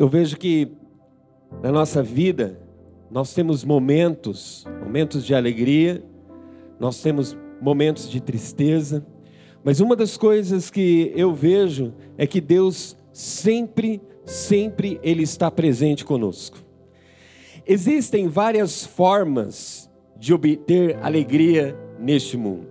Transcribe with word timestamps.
eu 0.00 0.08
vejo 0.08 0.38
que 0.38 0.66
na 1.62 1.70
nossa 1.70 2.02
vida 2.02 2.58
nós 3.10 3.34
temos 3.34 3.62
momentos, 3.62 4.64
momentos 4.82 5.26
de 5.26 5.34
alegria, 5.34 6.02
nós 6.78 7.02
temos 7.02 7.36
momentos 7.60 8.08
de 8.08 8.18
tristeza, 8.18 9.06
mas 9.62 9.78
uma 9.78 9.94
das 9.94 10.16
coisas 10.16 10.70
que 10.70 11.12
eu 11.14 11.34
vejo 11.34 11.92
é 12.16 12.26
que 12.26 12.40
Deus 12.40 12.96
sempre, 13.12 14.00
sempre 14.24 14.98
Ele 15.02 15.22
está 15.22 15.50
presente 15.50 16.02
conosco. 16.02 16.56
Existem 17.66 18.26
várias 18.26 18.86
formas 18.86 19.90
de 20.16 20.32
obter 20.32 20.96
alegria 21.02 21.78
neste 21.98 22.38
mundo. 22.38 22.66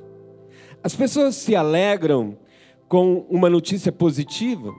As 0.82 0.96
pessoas 0.96 1.36
se 1.36 1.56
alegram 1.56 2.40
com 2.88 3.24
uma 3.30 3.52
notícia 3.52 3.92
positiva, 3.92 4.74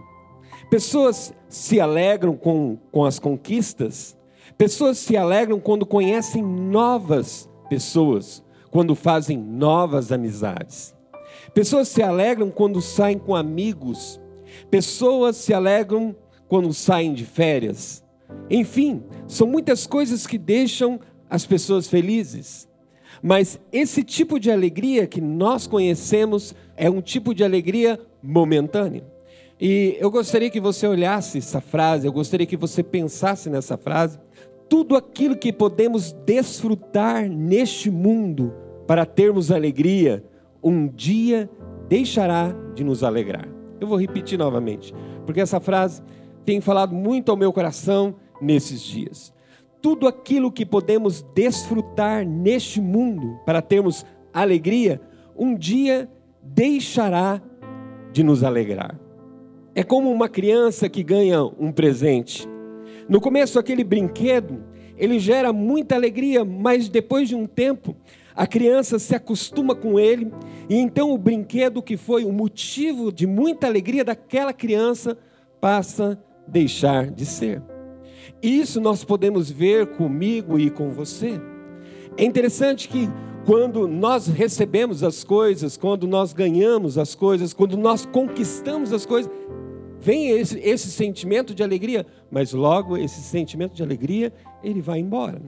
pessoas 0.70 1.34
se 1.48 1.80
alegram 1.80 2.36
com, 2.36 2.78
com 2.92 3.04
as 3.04 3.18
conquistas, 3.18 4.16
pessoas 4.56 4.98
se 4.98 5.16
alegram 5.16 5.58
quando 5.58 5.84
conhecem 5.84 6.42
novas 6.42 7.50
pessoas, 7.68 8.42
quando 8.70 8.94
fazem 8.94 9.36
novas 9.36 10.12
amizades. 10.12 10.94
Pessoas 11.52 11.88
se 11.88 12.02
alegram 12.02 12.50
quando 12.50 12.80
saem 12.80 13.18
com 13.18 13.34
amigos. 13.34 14.20
Pessoas 14.70 15.36
se 15.36 15.52
alegram 15.52 16.14
quando 16.48 16.72
saem 16.72 17.12
de 17.12 17.24
férias. 17.24 18.04
Enfim, 18.48 19.02
são 19.26 19.46
muitas 19.46 19.86
coisas 19.86 20.26
que 20.26 20.38
deixam 20.38 21.00
as 21.28 21.44
pessoas 21.44 21.88
felizes. 21.88 22.68
Mas 23.22 23.60
esse 23.72 24.02
tipo 24.02 24.38
de 24.38 24.50
alegria 24.50 25.06
que 25.06 25.20
nós 25.20 25.66
conhecemos 25.66 26.54
é 26.76 26.88
um 26.88 27.00
tipo 27.00 27.34
de 27.34 27.42
alegria 27.42 28.00
momentânea. 28.22 29.04
E 29.60 29.96
eu 30.00 30.10
gostaria 30.10 30.48
que 30.48 30.60
você 30.60 30.86
olhasse 30.86 31.36
essa 31.36 31.60
frase, 31.60 32.06
eu 32.06 32.12
gostaria 32.12 32.46
que 32.46 32.56
você 32.56 32.82
pensasse 32.82 33.50
nessa 33.50 33.76
frase. 33.76 34.18
Tudo 34.70 34.96
aquilo 34.96 35.36
que 35.36 35.52
podemos 35.52 36.12
desfrutar 36.24 37.28
neste 37.28 37.90
mundo 37.90 38.54
para 38.86 39.04
termos 39.04 39.50
alegria, 39.50 40.24
um 40.62 40.88
dia 40.88 41.50
deixará 41.88 42.54
de 42.74 42.82
nos 42.82 43.04
alegrar. 43.04 43.46
Eu 43.78 43.86
vou 43.86 44.00
repetir 44.00 44.38
novamente, 44.38 44.94
porque 45.26 45.40
essa 45.40 45.60
frase 45.60 46.00
tem 46.44 46.60
falado 46.60 46.94
muito 46.94 47.30
ao 47.30 47.36
meu 47.36 47.52
coração 47.52 48.14
nesses 48.40 48.80
dias. 48.80 49.30
Tudo 49.82 50.08
aquilo 50.08 50.50
que 50.50 50.64
podemos 50.64 51.22
desfrutar 51.34 52.26
neste 52.26 52.80
mundo 52.80 53.38
para 53.44 53.60
termos 53.60 54.06
alegria, 54.32 55.00
um 55.36 55.54
dia 55.54 56.08
deixará 56.42 57.42
de 58.12 58.22
nos 58.22 58.42
alegrar. 58.42 58.98
É 59.74 59.84
como 59.84 60.10
uma 60.10 60.28
criança 60.28 60.88
que 60.88 61.02
ganha 61.02 61.42
um 61.44 61.70
presente. 61.70 62.48
No 63.08 63.20
começo, 63.20 63.58
aquele 63.58 63.84
brinquedo, 63.84 64.64
ele 64.96 65.18
gera 65.18 65.52
muita 65.52 65.94
alegria, 65.94 66.44
mas 66.44 66.88
depois 66.88 67.28
de 67.28 67.36
um 67.36 67.46
tempo, 67.46 67.96
a 68.34 68.46
criança 68.46 68.98
se 68.98 69.14
acostuma 69.14 69.74
com 69.74 69.98
ele, 69.98 70.32
e 70.68 70.76
então 70.76 71.12
o 71.12 71.18
brinquedo 71.18 71.82
que 71.82 71.96
foi 71.96 72.24
o 72.24 72.32
motivo 72.32 73.12
de 73.12 73.26
muita 73.26 73.66
alegria 73.66 74.04
daquela 74.04 74.52
criança 74.52 75.16
passa 75.60 76.18
a 76.46 76.50
deixar 76.50 77.10
de 77.10 77.24
ser. 77.24 77.62
Isso 78.42 78.80
nós 78.80 79.04
podemos 79.04 79.50
ver 79.50 79.86
comigo 79.96 80.58
e 80.58 80.70
com 80.70 80.90
você. 80.90 81.40
É 82.16 82.24
interessante 82.24 82.88
que 82.88 83.08
quando 83.44 83.88
nós 83.88 84.26
recebemos 84.26 85.02
as 85.02 85.24
coisas, 85.24 85.76
quando 85.76 86.06
nós 86.06 86.32
ganhamos 86.32 86.98
as 86.98 87.14
coisas, 87.14 87.52
quando 87.52 87.76
nós 87.76 88.04
conquistamos 88.06 88.92
as 88.92 89.06
coisas, 89.06 89.30
vem 90.00 90.30
esse, 90.30 90.58
esse 90.58 90.90
sentimento 90.90 91.54
de 91.54 91.62
alegria, 91.62 92.06
mas 92.30 92.52
logo 92.52 92.96
esse 92.96 93.20
sentimento 93.20 93.74
de 93.74 93.82
alegria 93.82 94.32
ele 94.62 94.80
vai 94.80 94.98
embora. 94.98 95.40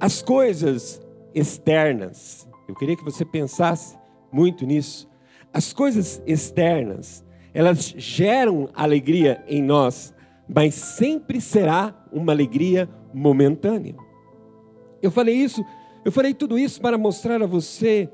As 0.00 0.22
coisas 0.22 1.00
externas. 1.34 2.48
Eu 2.68 2.74
queria 2.74 2.96
que 2.96 3.04
você 3.04 3.24
pensasse 3.24 3.96
muito 4.30 4.64
nisso. 4.64 5.08
As 5.52 5.72
coisas 5.72 6.22
externas, 6.26 7.24
elas 7.52 7.94
geram 7.96 8.68
alegria 8.74 9.44
em 9.46 9.62
nós, 9.62 10.14
mas 10.48 10.74
sempre 10.74 11.40
será 11.40 11.94
uma 12.10 12.32
alegria 12.32 12.88
momentânea. 13.12 13.94
Eu 15.02 15.10
falei 15.10 15.34
isso, 15.34 15.64
eu 16.04 16.12
falei 16.12 16.32
tudo 16.32 16.58
isso 16.58 16.80
para 16.80 16.96
mostrar 16.96 17.42
a 17.42 17.46
você 17.46 18.08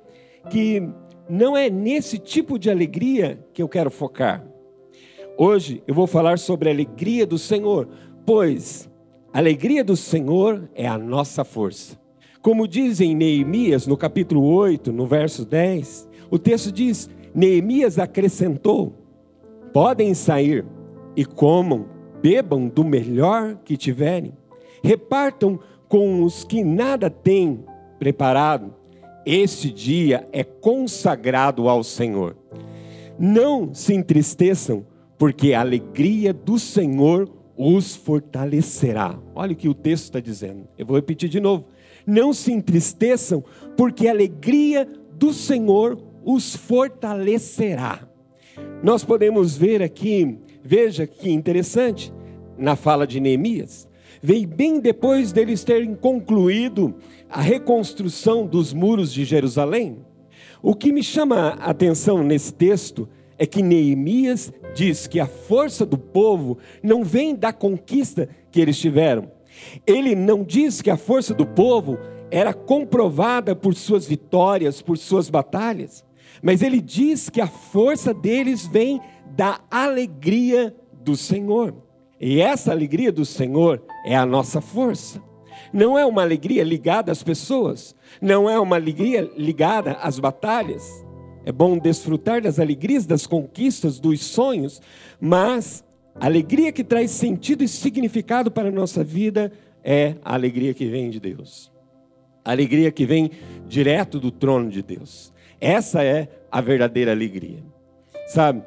que 0.50 0.82
não 1.28 1.56
é 1.56 1.68
nesse 1.68 2.18
tipo 2.18 2.58
de 2.58 2.70
alegria 2.70 3.46
que 3.52 3.62
eu 3.62 3.68
quero 3.68 3.90
focar. 3.90 4.44
Hoje 5.40 5.84
eu 5.86 5.94
vou 5.94 6.08
falar 6.08 6.36
sobre 6.36 6.68
a 6.68 6.72
alegria 6.72 7.24
do 7.24 7.38
Senhor, 7.38 7.88
pois 8.26 8.90
a 9.32 9.38
alegria 9.38 9.84
do 9.84 9.96
Senhor 9.96 10.68
é 10.74 10.84
a 10.84 10.98
nossa 10.98 11.44
força. 11.44 11.96
Como 12.42 12.66
diz 12.66 13.00
em 13.00 13.14
Neemias, 13.14 13.86
no 13.86 13.96
capítulo 13.96 14.42
8, 14.42 14.92
no 14.92 15.06
verso 15.06 15.44
10, 15.44 16.08
o 16.28 16.40
texto 16.40 16.72
diz: 16.72 17.08
Neemias 17.32 18.00
acrescentou: 18.00 18.92
Podem 19.72 20.12
sair 20.12 20.66
e 21.14 21.24
comam, 21.24 21.86
bebam 22.20 22.66
do 22.66 22.82
melhor 22.82 23.60
que 23.64 23.76
tiverem, 23.76 24.32
repartam 24.82 25.60
com 25.86 26.24
os 26.24 26.42
que 26.42 26.64
nada 26.64 27.08
têm 27.08 27.64
preparado. 27.96 28.74
Este 29.24 29.70
dia 29.70 30.28
é 30.32 30.42
consagrado 30.42 31.68
ao 31.68 31.84
Senhor. 31.84 32.36
Não 33.16 33.72
se 33.72 33.94
entristeçam, 33.94 34.84
porque 35.18 35.52
a 35.52 35.60
alegria 35.60 36.32
do 36.32 36.58
Senhor 36.58 37.28
os 37.56 37.96
fortalecerá. 37.96 39.18
Olha 39.34 39.52
o 39.52 39.56
que 39.56 39.68
o 39.68 39.74
texto 39.74 40.04
está 40.04 40.20
dizendo. 40.20 40.68
Eu 40.78 40.86
vou 40.86 40.96
repetir 40.96 41.28
de 41.28 41.40
novo 41.40 41.66
não 42.08 42.32
se 42.32 42.50
entristeçam, 42.50 43.44
porque 43.76 44.08
a 44.08 44.12
alegria 44.12 44.88
do 45.18 45.30
Senhor 45.30 46.02
os 46.24 46.56
fortalecerá. 46.56 48.08
Nós 48.82 49.04
podemos 49.04 49.56
ver 49.58 49.82
aqui, 49.82 50.38
veja 50.64 51.06
que 51.06 51.30
interessante, 51.30 52.10
na 52.56 52.74
fala 52.74 53.06
de 53.06 53.20
Neemias, 53.20 53.86
veio 54.22 54.48
bem 54.48 54.80
depois 54.80 55.32
deles 55.32 55.62
terem 55.62 55.94
concluído 55.94 56.94
a 57.28 57.42
reconstrução 57.42 58.46
dos 58.46 58.72
muros 58.72 59.12
de 59.12 59.24
Jerusalém. 59.26 59.98
O 60.62 60.74
que 60.74 60.90
me 60.90 61.02
chama 61.02 61.50
a 61.60 61.70
atenção 61.70 62.24
nesse 62.24 62.54
texto 62.54 63.06
é 63.38 63.46
que 63.46 63.62
Neemias 63.62 64.52
diz 64.74 65.06
que 65.06 65.20
a 65.20 65.26
força 65.26 65.86
do 65.86 65.96
povo 65.96 66.58
não 66.82 67.04
vem 67.04 67.34
da 67.34 67.52
conquista 67.52 68.28
que 68.50 68.60
eles 68.60 68.78
tiveram, 68.78 69.30
ele 69.86 70.14
não 70.14 70.42
diz 70.42 70.82
que 70.82 70.90
a 70.90 70.96
força 70.96 71.34
do 71.34 71.46
povo 71.46 71.98
era 72.30 72.52
comprovada 72.52 73.56
por 73.56 73.74
suas 73.74 74.06
vitórias, 74.06 74.82
por 74.82 74.98
suas 74.98 75.30
batalhas, 75.30 76.04
mas 76.42 76.62
ele 76.62 76.80
diz 76.80 77.28
que 77.28 77.40
a 77.40 77.46
força 77.46 78.12
deles 78.12 78.66
vem 78.66 79.00
da 79.34 79.60
alegria 79.70 80.74
do 80.92 81.16
Senhor. 81.16 81.74
E 82.20 82.40
essa 82.40 82.70
alegria 82.70 83.12
do 83.12 83.24
Senhor 83.24 83.82
é 84.04 84.16
a 84.16 84.26
nossa 84.26 84.60
força. 84.60 85.22
Não 85.72 85.98
é 85.98 86.04
uma 86.04 86.22
alegria 86.22 86.64
ligada 86.64 87.12
às 87.12 87.22
pessoas, 87.22 87.94
não 88.20 88.48
é 88.48 88.58
uma 88.58 88.76
alegria 88.76 89.30
ligada 89.36 89.92
às 89.92 90.18
batalhas. 90.18 91.04
É 91.44 91.52
bom 91.52 91.78
desfrutar 91.78 92.42
das 92.42 92.58
alegrias, 92.58 93.06
das 93.06 93.26
conquistas, 93.26 93.98
dos 93.98 94.24
sonhos, 94.24 94.80
mas 95.20 95.84
a 96.14 96.26
alegria 96.26 96.72
que 96.72 96.84
traz 96.84 97.10
sentido 97.10 97.62
e 97.62 97.68
significado 97.68 98.50
para 98.50 98.68
a 98.68 98.72
nossa 98.72 99.04
vida 99.04 99.52
é 99.82 100.16
a 100.24 100.34
alegria 100.34 100.74
que 100.74 100.86
vem 100.86 101.10
de 101.10 101.20
Deus. 101.20 101.72
A 102.44 102.50
alegria 102.50 102.90
que 102.90 103.06
vem 103.06 103.30
direto 103.66 104.18
do 104.18 104.30
trono 104.30 104.70
de 104.70 104.82
Deus. 104.82 105.32
Essa 105.60 106.02
é 106.02 106.28
a 106.50 106.60
verdadeira 106.60 107.12
alegria. 107.12 107.62
Sabe, 108.26 108.62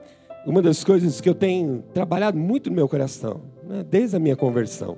uma 0.45 0.61
das 0.61 0.83
coisas 0.83 1.21
que 1.21 1.29
eu 1.29 1.35
tenho 1.35 1.83
trabalhado 1.93 2.37
muito 2.37 2.69
no 2.69 2.75
meu 2.75 2.87
coração, 2.87 3.41
né, 3.63 3.85
desde 3.87 4.15
a 4.15 4.19
minha 4.19 4.35
conversão, 4.35 4.97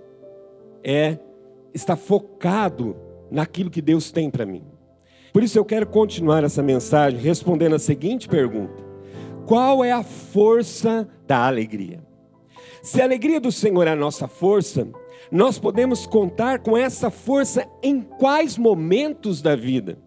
é 0.83 1.17
estar 1.73 1.95
focado 1.95 2.95
naquilo 3.29 3.69
que 3.69 3.81
Deus 3.81 4.11
tem 4.11 4.29
para 4.29 4.45
mim. 4.45 4.63
Por 5.33 5.41
isso 5.41 5.57
eu 5.57 5.65
quero 5.65 5.87
continuar 5.87 6.43
essa 6.43 6.61
mensagem 6.61 7.19
respondendo 7.19 7.75
a 7.75 7.79
seguinte 7.79 8.29
pergunta: 8.29 8.83
Qual 9.47 9.83
é 9.83 9.91
a 9.91 10.03
força 10.03 11.09
da 11.25 11.47
alegria? 11.47 11.99
Se 12.83 13.01
a 13.01 13.05
alegria 13.05 13.41
do 13.41 13.51
Senhor 13.51 13.87
é 13.87 13.91
a 13.91 13.95
nossa 13.95 14.27
força, 14.27 14.87
nós 15.31 15.57
podemos 15.57 16.05
contar 16.05 16.59
com 16.59 16.77
essa 16.77 17.09
força 17.09 17.67
em 17.81 18.01
quais 18.01 18.59
momentos 18.59 19.41
da 19.41 19.55
vida? 19.55 19.97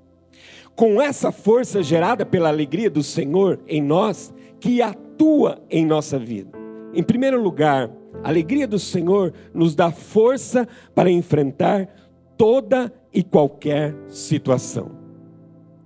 Com 0.77 1.03
essa 1.03 1.33
força 1.33 1.83
gerada 1.83 2.25
pela 2.25 2.49
alegria 2.49 2.89
do 2.89 3.03
Senhor 3.03 3.59
em 3.67 3.83
nós, 3.83 4.33
que 4.61 4.81
atua 4.81 5.61
em 5.69 5.85
nossa 5.85 6.19
vida. 6.19 6.51
Em 6.95 7.03
primeiro 7.03 7.43
lugar, 7.43 7.91
a 8.23 8.29
alegria 8.29 8.69
do 8.69 8.79
Senhor 8.79 9.33
nos 9.53 9.75
dá 9.75 9.91
força 9.91 10.69
para 10.95 11.11
enfrentar 11.11 11.89
toda 12.37 12.93
e 13.13 13.25
qualquer 13.25 13.97
situação. 14.07 15.06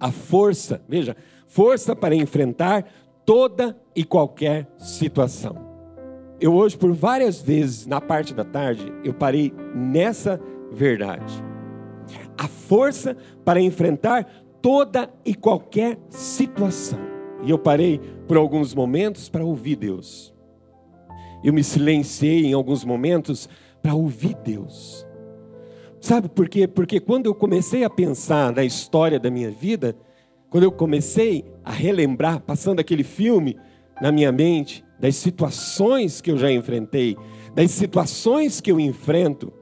A 0.00 0.10
força, 0.10 0.82
veja, 0.88 1.14
força 1.46 1.94
para 1.94 2.14
enfrentar 2.14 2.86
toda 3.24 3.76
e 3.94 4.02
qualquer 4.02 4.66
situação. 4.78 5.68
eu 6.40 6.54
hoje, 6.54 6.76
por 6.76 6.92
várias 6.92 7.42
vezes, 7.42 7.86
na 7.86 8.00
parte 8.00 8.32
da 8.32 8.44
tarde, 8.44 8.90
eu 9.04 9.12
parei 9.12 9.52
nessa 9.74 10.40
verdade. 10.72 11.44
A 12.38 12.48
força 12.48 13.14
para 13.44 13.60
enfrentar 13.60 14.26
toda 14.62 15.10
e 15.24 15.34
qualquer 15.34 15.98
situação. 16.08 16.98
E 17.42 17.50
eu 17.50 17.58
parei 17.58 17.98
por 18.26 18.36
alguns 18.36 18.74
momentos 18.74 19.28
para 19.28 19.44
ouvir 19.44 19.76
Deus. 19.76 20.34
Eu 21.44 21.52
me 21.52 21.62
silenciei 21.62 22.46
em 22.46 22.52
alguns 22.52 22.84
momentos 22.84 23.48
para 23.82 23.94
ouvir 23.94 24.34
Deus. 24.44 25.06
Sabe 26.00 26.28
por 26.30 26.48
quê? 26.48 26.66
Porque 26.66 26.98
quando 26.98 27.26
eu 27.26 27.34
comecei 27.34 27.84
a 27.84 27.90
pensar 27.90 28.52
na 28.52 28.64
história 28.64 29.20
da 29.20 29.30
minha 29.30 29.50
vida, 29.50 29.94
quando 30.48 30.64
eu 30.64 30.72
comecei 30.72 31.44
a 31.62 31.70
relembrar, 31.70 32.40
passando 32.40 32.80
aquele 32.80 33.04
filme 33.04 33.56
na 34.00 34.10
minha 34.10 34.32
mente, 34.32 34.82
das 34.98 35.16
situações 35.16 36.20
que 36.20 36.30
eu 36.30 36.38
já 36.38 36.50
enfrentei, 36.50 37.16
das 37.54 37.70
situações 37.70 38.60
que 38.60 38.72
eu 38.72 38.80
enfrento, 38.80 39.52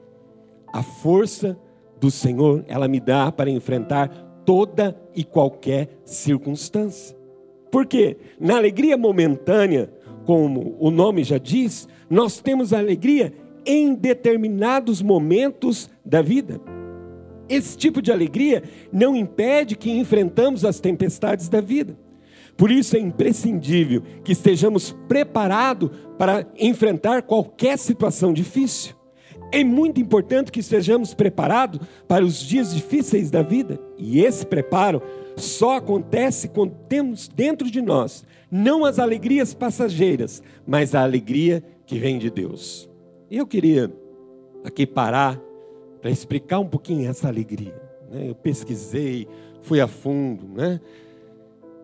a 0.72 0.82
força 0.82 1.58
do 2.00 2.10
Senhor, 2.10 2.64
ela 2.68 2.86
me 2.86 3.00
dá 3.00 3.32
para 3.32 3.50
enfrentar 3.50 4.08
toda 4.46 4.96
e 5.14 5.24
qualquer 5.24 5.88
circunstância. 6.04 7.16
Porque 7.70 8.16
na 8.40 8.56
alegria 8.56 8.96
momentânea, 8.96 9.92
como 10.24 10.76
o 10.78 10.90
nome 10.90 11.24
já 11.24 11.38
diz, 11.38 11.88
nós 12.08 12.40
temos 12.40 12.72
alegria 12.72 13.32
em 13.64 13.94
determinados 13.94 15.02
momentos 15.02 15.88
da 16.04 16.22
vida. 16.22 16.60
Esse 17.48 17.76
tipo 17.76 18.02
de 18.02 18.12
alegria 18.12 18.62
não 18.92 19.16
impede 19.16 19.76
que 19.76 19.90
enfrentamos 19.90 20.64
as 20.64 20.80
tempestades 20.80 21.48
da 21.48 21.60
vida. 21.60 21.96
Por 22.56 22.70
isso 22.70 22.96
é 22.96 22.98
imprescindível 22.98 24.02
que 24.24 24.32
estejamos 24.32 24.94
preparados 25.08 25.90
para 26.18 26.46
enfrentar 26.58 27.22
qualquer 27.22 27.78
situação 27.78 28.32
difícil. 28.32 28.94
É 29.50 29.64
muito 29.64 30.00
importante 30.00 30.52
que 30.52 30.60
estejamos 30.60 31.14
preparados 31.14 31.80
para 32.06 32.24
os 32.24 32.38
dias 32.40 32.74
difíceis 32.74 33.30
da 33.30 33.42
vida. 33.42 33.80
E 33.96 34.20
esse 34.20 34.44
preparo 34.44 35.00
só 35.36 35.76
acontece 35.76 36.48
quando 36.48 36.74
temos 36.88 37.28
dentro 37.28 37.70
de 37.70 37.80
nós 37.80 38.24
não 38.50 38.84
as 38.84 38.98
alegrias 38.98 39.54
passageiras, 39.54 40.42
mas 40.66 40.94
a 40.94 41.02
alegria 41.02 41.62
que 41.86 41.98
vem 41.98 42.18
de 42.18 42.30
Deus. 42.30 42.87
E 43.30 43.36
eu 43.36 43.46
queria 43.46 43.92
aqui 44.64 44.86
parar 44.86 45.40
para 46.00 46.10
explicar 46.10 46.58
um 46.58 46.66
pouquinho 46.66 47.08
essa 47.08 47.28
alegria. 47.28 47.74
Né? 48.10 48.30
Eu 48.30 48.34
pesquisei, 48.34 49.28
fui 49.62 49.80
a 49.80 49.86
fundo, 49.86 50.46
né? 50.48 50.80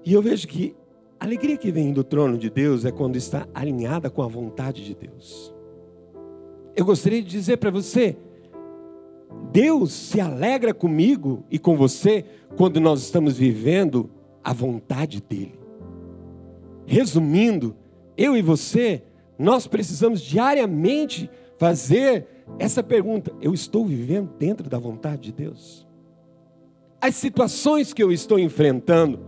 E 0.04 0.12
eu 0.12 0.22
vejo 0.22 0.46
que 0.48 0.74
a 1.18 1.24
alegria 1.24 1.56
que 1.56 1.70
vem 1.70 1.92
do 1.92 2.04
trono 2.04 2.36
de 2.36 2.50
Deus 2.50 2.84
é 2.84 2.90
quando 2.90 3.16
está 3.16 3.46
alinhada 3.54 4.10
com 4.10 4.22
a 4.22 4.26
vontade 4.28 4.84
de 4.84 4.94
Deus. 4.94 5.54
Eu 6.76 6.84
gostaria 6.84 7.22
de 7.22 7.28
dizer 7.28 7.58
para 7.58 7.70
você, 7.70 8.16
Deus 9.52 9.92
se 9.92 10.20
alegra 10.20 10.74
comigo 10.74 11.44
e 11.50 11.58
com 11.58 11.76
você 11.76 12.24
quando 12.56 12.80
nós 12.80 13.00
estamos 13.02 13.38
vivendo 13.38 14.10
a 14.42 14.52
vontade 14.52 15.22
dEle. 15.22 15.58
Resumindo, 16.86 17.74
eu 18.16 18.36
e 18.36 18.42
você, 18.42 19.02
nós 19.38 19.66
precisamos 19.66 20.20
diariamente 20.20 21.30
fazer 21.58 22.26
essa 22.58 22.82
pergunta: 22.82 23.32
eu 23.40 23.52
estou 23.52 23.84
vivendo 23.86 24.30
dentro 24.38 24.68
da 24.68 24.78
vontade 24.78 25.22
de 25.22 25.32
Deus? 25.32 25.86
As 27.00 27.14
situações 27.16 27.92
que 27.92 28.02
eu 28.02 28.10
estou 28.10 28.38
enfrentando, 28.38 29.20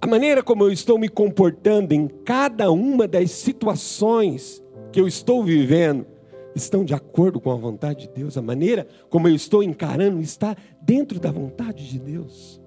a 0.00 0.06
maneira 0.06 0.42
como 0.42 0.64
eu 0.64 0.72
estou 0.72 0.98
me 0.98 1.08
comportando 1.08 1.92
em 1.92 2.08
cada 2.08 2.70
uma 2.70 3.06
das 3.06 3.30
situações 3.30 4.62
que 4.90 5.00
eu 5.00 5.06
estou 5.06 5.44
vivendo, 5.44 6.06
estão 6.54 6.84
de 6.84 6.94
acordo 6.94 7.40
com 7.40 7.50
a 7.52 7.56
vontade 7.56 8.08
de 8.08 8.14
Deus? 8.14 8.36
A 8.36 8.42
maneira 8.42 8.86
como 9.08 9.28
eu 9.28 9.34
estou 9.34 9.62
encarando 9.62 10.20
está 10.20 10.56
dentro 10.82 11.20
da 11.20 11.30
vontade 11.30 11.88
de 11.88 11.98
Deus? 11.98 12.60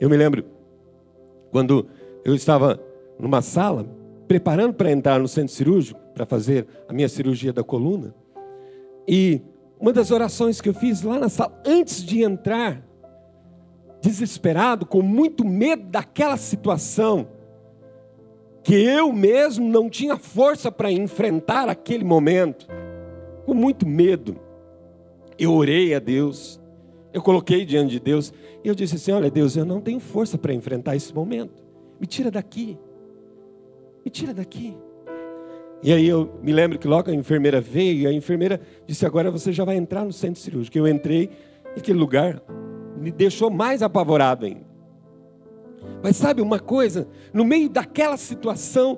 Eu 0.00 0.08
me 0.08 0.16
lembro 0.16 0.44
quando 1.50 1.86
eu 2.24 2.34
estava 2.34 2.80
numa 3.18 3.40
sala 3.42 3.86
preparando 4.26 4.74
para 4.74 4.90
entrar 4.90 5.18
no 5.20 5.28
centro 5.28 5.54
cirúrgico 5.54 6.00
para 6.14 6.26
fazer 6.26 6.66
a 6.88 6.92
minha 6.92 7.08
cirurgia 7.08 7.52
da 7.52 7.62
coluna. 7.62 8.14
E 9.06 9.40
uma 9.78 9.92
das 9.92 10.10
orações 10.10 10.60
que 10.60 10.68
eu 10.68 10.74
fiz 10.74 11.02
lá 11.02 11.18
na 11.18 11.28
sala, 11.28 11.60
antes 11.64 12.02
de 12.02 12.22
entrar, 12.22 12.82
desesperado, 14.00 14.86
com 14.86 15.02
muito 15.02 15.44
medo 15.44 15.84
daquela 15.84 16.36
situação, 16.36 17.28
que 18.62 18.74
eu 18.74 19.12
mesmo 19.12 19.68
não 19.68 19.88
tinha 19.88 20.16
força 20.16 20.72
para 20.72 20.90
enfrentar 20.90 21.68
aquele 21.68 22.04
momento, 22.04 22.66
com 23.44 23.54
muito 23.54 23.86
medo, 23.86 24.36
eu 25.38 25.52
orei 25.52 25.94
a 25.94 25.98
Deus, 25.98 26.60
eu 27.12 27.22
coloquei 27.22 27.64
diante 27.64 27.90
de 27.92 28.00
Deus, 28.00 28.32
e 28.64 28.68
eu 28.68 28.74
disse 28.74 28.96
assim: 28.96 29.12
Olha, 29.12 29.30
Deus, 29.30 29.56
eu 29.56 29.64
não 29.64 29.80
tenho 29.80 30.00
força 30.00 30.36
para 30.36 30.52
enfrentar 30.52 30.96
esse 30.96 31.14
momento, 31.14 31.62
me 32.00 32.06
tira 32.06 32.30
daqui, 32.30 32.76
me 34.06 34.10
tira 34.10 34.32
daqui. 34.32 34.78
E 35.82 35.92
aí 35.92 36.06
eu 36.06 36.38
me 36.40 36.52
lembro 36.52 36.78
que 36.78 36.86
logo 36.86 37.10
a 37.10 37.14
enfermeira 37.14 37.60
veio 37.60 38.02
e 38.02 38.06
a 38.06 38.12
enfermeira 38.12 38.60
disse: 38.86 39.04
Agora 39.04 39.32
você 39.32 39.52
já 39.52 39.64
vai 39.64 39.76
entrar 39.76 40.04
no 40.04 40.12
centro 40.12 40.40
cirúrgico. 40.40 40.78
Eu 40.78 40.86
entrei 40.86 41.28
e 41.74 41.80
aquele 41.80 41.98
lugar 41.98 42.40
me 42.96 43.10
deixou 43.10 43.50
mais 43.50 43.82
apavorado 43.82 44.46
ainda. 44.46 44.64
Mas 46.04 46.16
sabe 46.16 46.40
uma 46.40 46.60
coisa? 46.60 47.08
No 47.34 47.44
meio 47.44 47.68
daquela 47.68 48.16
situação, 48.16 48.96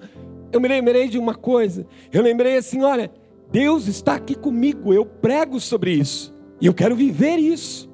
eu 0.52 0.60
me 0.60 0.69
lembrei 0.69 1.08
de 1.08 1.19
uma 1.19 1.34
coisa. 1.34 1.87
Eu 2.12 2.22
lembrei 2.22 2.58
assim: 2.58 2.82
olha, 2.82 3.10
Deus 3.50 3.88
está 3.88 4.14
aqui 4.14 4.34
comigo, 4.34 4.93
eu 4.93 5.06
prego 5.06 5.58
sobre 5.58 5.93
isso. 5.93 6.34
E 6.60 6.66
eu 6.66 6.75
quero 6.75 6.94
viver 6.94 7.38
isso. 7.38 7.90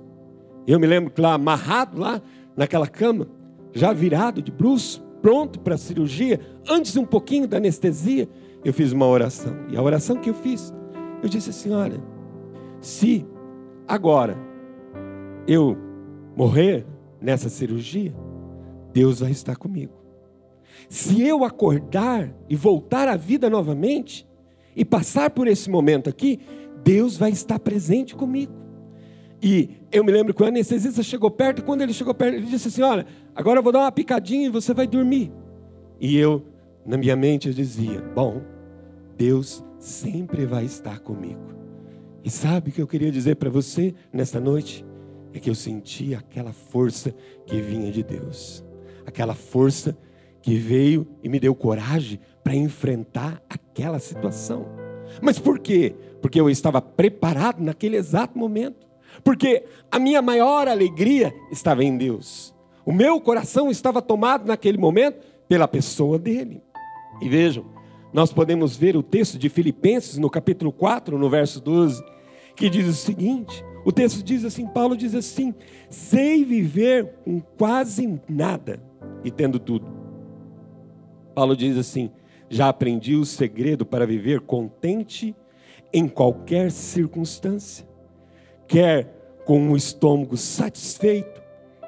Eu 0.66 0.80
me 0.80 0.86
lembro 0.88 1.12
que 1.12 1.20
lá, 1.20 1.34
amarrado 1.34 2.00
lá 2.00 2.20
naquela 2.56 2.88
cama, 2.88 3.28
já 3.72 3.92
virado 3.92 4.42
de 4.42 4.50
bruxo, 4.50 5.03
pronto 5.24 5.58
para 5.58 5.74
a 5.74 5.78
cirurgia, 5.78 6.38
antes 6.68 6.98
um 6.98 7.06
pouquinho 7.06 7.48
da 7.48 7.56
anestesia, 7.56 8.28
eu 8.62 8.74
fiz 8.74 8.92
uma 8.92 9.06
oração. 9.06 9.56
E 9.70 9.76
a 9.76 9.80
oração 9.80 10.18
que 10.18 10.28
eu 10.28 10.34
fiz, 10.34 10.70
eu 11.22 11.30
disse 11.30 11.48
assim: 11.48 11.72
olha, 11.72 11.98
se 12.78 13.26
agora 13.88 14.36
eu 15.48 15.78
morrer 16.36 16.84
nessa 17.22 17.48
cirurgia, 17.48 18.14
Deus 18.92 19.20
vai 19.20 19.30
estar 19.30 19.56
comigo. 19.56 19.94
Se 20.90 21.26
eu 21.26 21.42
acordar 21.42 22.30
e 22.46 22.54
voltar 22.54 23.08
à 23.08 23.16
vida 23.16 23.48
novamente, 23.48 24.28
e 24.76 24.84
passar 24.84 25.30
por 25.30 25.48
esse 25.48 25.70
momento 25.70 26.10
aqui, 26.10 26.38
Deus 26.82 27.16
vai 27.16 27.30
estar 27.30 27.58
presente 27.58 28.14
comigo. 28.14 28.52
E 29.46 29.68
eu 29.92 30.02
me 30.02 30.10
lembro 30.10 30.32
que 30.32 30.42
o 30.42 30.46
anestesista 30.46 31.02
chegou 31.02 31.30
perto, 31.30 31.62
quando 31.62 31.82
ele 31.82 31.92
chegou 31.92 32.14
perto, 32.14 32.36
ele 32.36 32.46
disse 32.46 32.68
assim: 32.68 32.80
Olha, 32.80 33.04
agora 33.34 33.58
eu 33.58 33.62
vou 33.62 33.70
dar 33.70 33.80
uma 33.80 33.92
picadinha 33.92 34.46
e 34.46 34.50
você 34.50 34.72
vai 34.72 34.86
dormir. 34.86 35.30
E 36.00 36.16
eu, 36.16 36.42
na 36.86 36.96
minha 36.96 37.14
mente, 37.14 37.48
eu 37.48 37.52
dizia: 37.52 38.00
Bom, 38.14 38.40
Deus 39.18 39.62
sempre 39.78 40.46
vai 40.46 40.64
estar 40.64 41.00
comigo. 41.00 41.52
E 42.24 42.30
sabe 42.30 42.70
o 42.70 42.72
que 42.72 42.80
eu 42.80 42.86
queria 42.86 43.12
dizer 43.12 43.36
para 43.36 43.50
você 43.50 43.94
nesta 44.10 44.40
noite? 44.40 44.82
É 45.34 45.38
que 45.38 45.50
eu 45.50 45.54
senti 45.54 46.14
aquela 46.14 46.54
força 46.54 47.14
que 47.44 47.60
vinha 47.60 47.92
de 47.92 48.02
Deus. 48.02 48.64
Aquela 49.04 49.34
força 49.34 49.94
que 50.40 50.54
veio 50.54 51.06
e 51.22 51.28
me 51.28 51.38
deu 51.38 51.54
coragem 51.54 52.18
para 52.42 52.54
enfrentar 52.54 53.42
aquela 53.50 53.98
situação. 53.98 54.64
Mas 55.20 55.38
por 55.38 55.58
quê? 55.58 55.94
Porque 56.22 56.40
eu 56.40 56.48
estava 56.48 56.80
preparado 56.80 57.60
naquele 57.62 57.98
exato 57.98 58.38
momento. 58.38 58.93
Porque 59.22 59.64
a 59.90 59.98
minha 59.98 60.20
maior 60.20 60.68
alegria 60.68 61.34
estava 61.50 61.84
em 61.84 61.96
Deus. 61.96 62.54
O 62.84 62.92
meu 62.92 63.20
coração 63.20 63.70
estava 63.70 64.02
tomado 64.02 64.46
naquele 64.46 64.78
momento 64.78 65.24
pela 65.48 65.68
pessoa 65.68 66.18
dele. 66.18 66.62
E 67.20 67.28
vejam, 67.28 67.64
nós 68.12 68.32
podemos 68.32 68.76
ver 68.76 68.96
o 68.96 69.02
texto 69.02 69.38
de 69.38 69.48
Filipenses 69.48 70.18
no 70.18 70.28
capítulo 70.28 70.72
4, 70.72 71.18
no 71.18 71.28
verso 71.30 71.60
12, 71.60 72.02
que 72.56 72.68
diz 72.68 72.86
o 72.86 72.92
seguinte: 72.92 73.64
o 73.84 73.92
texto 73.92 74.22
diz 74.22 74.44
assim, 74.44 74.66
Paulo 74.66 74.96
diz 74.96 75.14
assim: 75.14 75.54
sei 75.90 76.44
viver 76.44 77.14
com 77.24 77.40
quase 77.40 78.20
nada 78.28 78.82
e 79.24 79.30
tendo 79.30 79.58
tudo. 79.58 79.92
Paulo 81.34 81.56
diz 81.56 81.76
assim: 81.76 82.10
já 82.48 82.68
aprendi 82.68 83.16
o 83.16 83.24
segredo 83.24 83.84
para 83.84 84.06
viver 84.06 84.40
contente 84.40 85.34
em 85.92 86.08
qualquer 86.08 86.70
circunstância, 86.70 87.86
quer 88.66 89.08
com 89.44 89.70
o 89.70 89.76
estômago 89.76 90.36
satisfeito, 90.36 91.42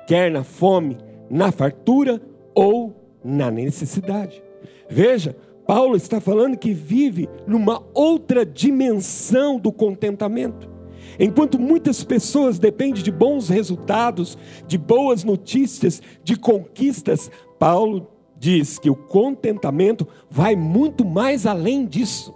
quer 0.06 0.30
na 0.30 0.44
fome, 0.44 0.98
na 1.30 1.50
fartura 1.50 2.20
ou 2.54 2.94
na 3.24 3.50
necessidade. 3.50 4.42
Veja, 4.88 5.36
Paulo 5.66 5.96
está 5.96 6.20
falando 6.20 6.56
que 6.56 6.72
vive 6.72 7.28
numa 7.46 7.82
outra 7.92 8.46
dimensão 8.46 9.58
do 9.58 9.72
contentamento. 9.72 10.70
Enquanto 11.18 11.58
muitas 11.58 12.04
pessoas 12.04 12.58
dependem 12.58 13.02
de 13.02 13.10
bons 13.10 13.48
resultados, 13.48 14.36
de 14.66 14.76
boas 14.76 15.24
notícias, 15.24 16.02
de 16.22 16.36
conquistas, 16.36 17.30
Paulo 17.58 18.06
diz 18.38 18.78
que 18.78 18.90
o 18.90 18.94
contentamento 18.94 20.06
vai 20.30 20.54
muito 20.54 21.04
mais 21.04 21.46
além 21.46 21.86
disso. 21.86 22.34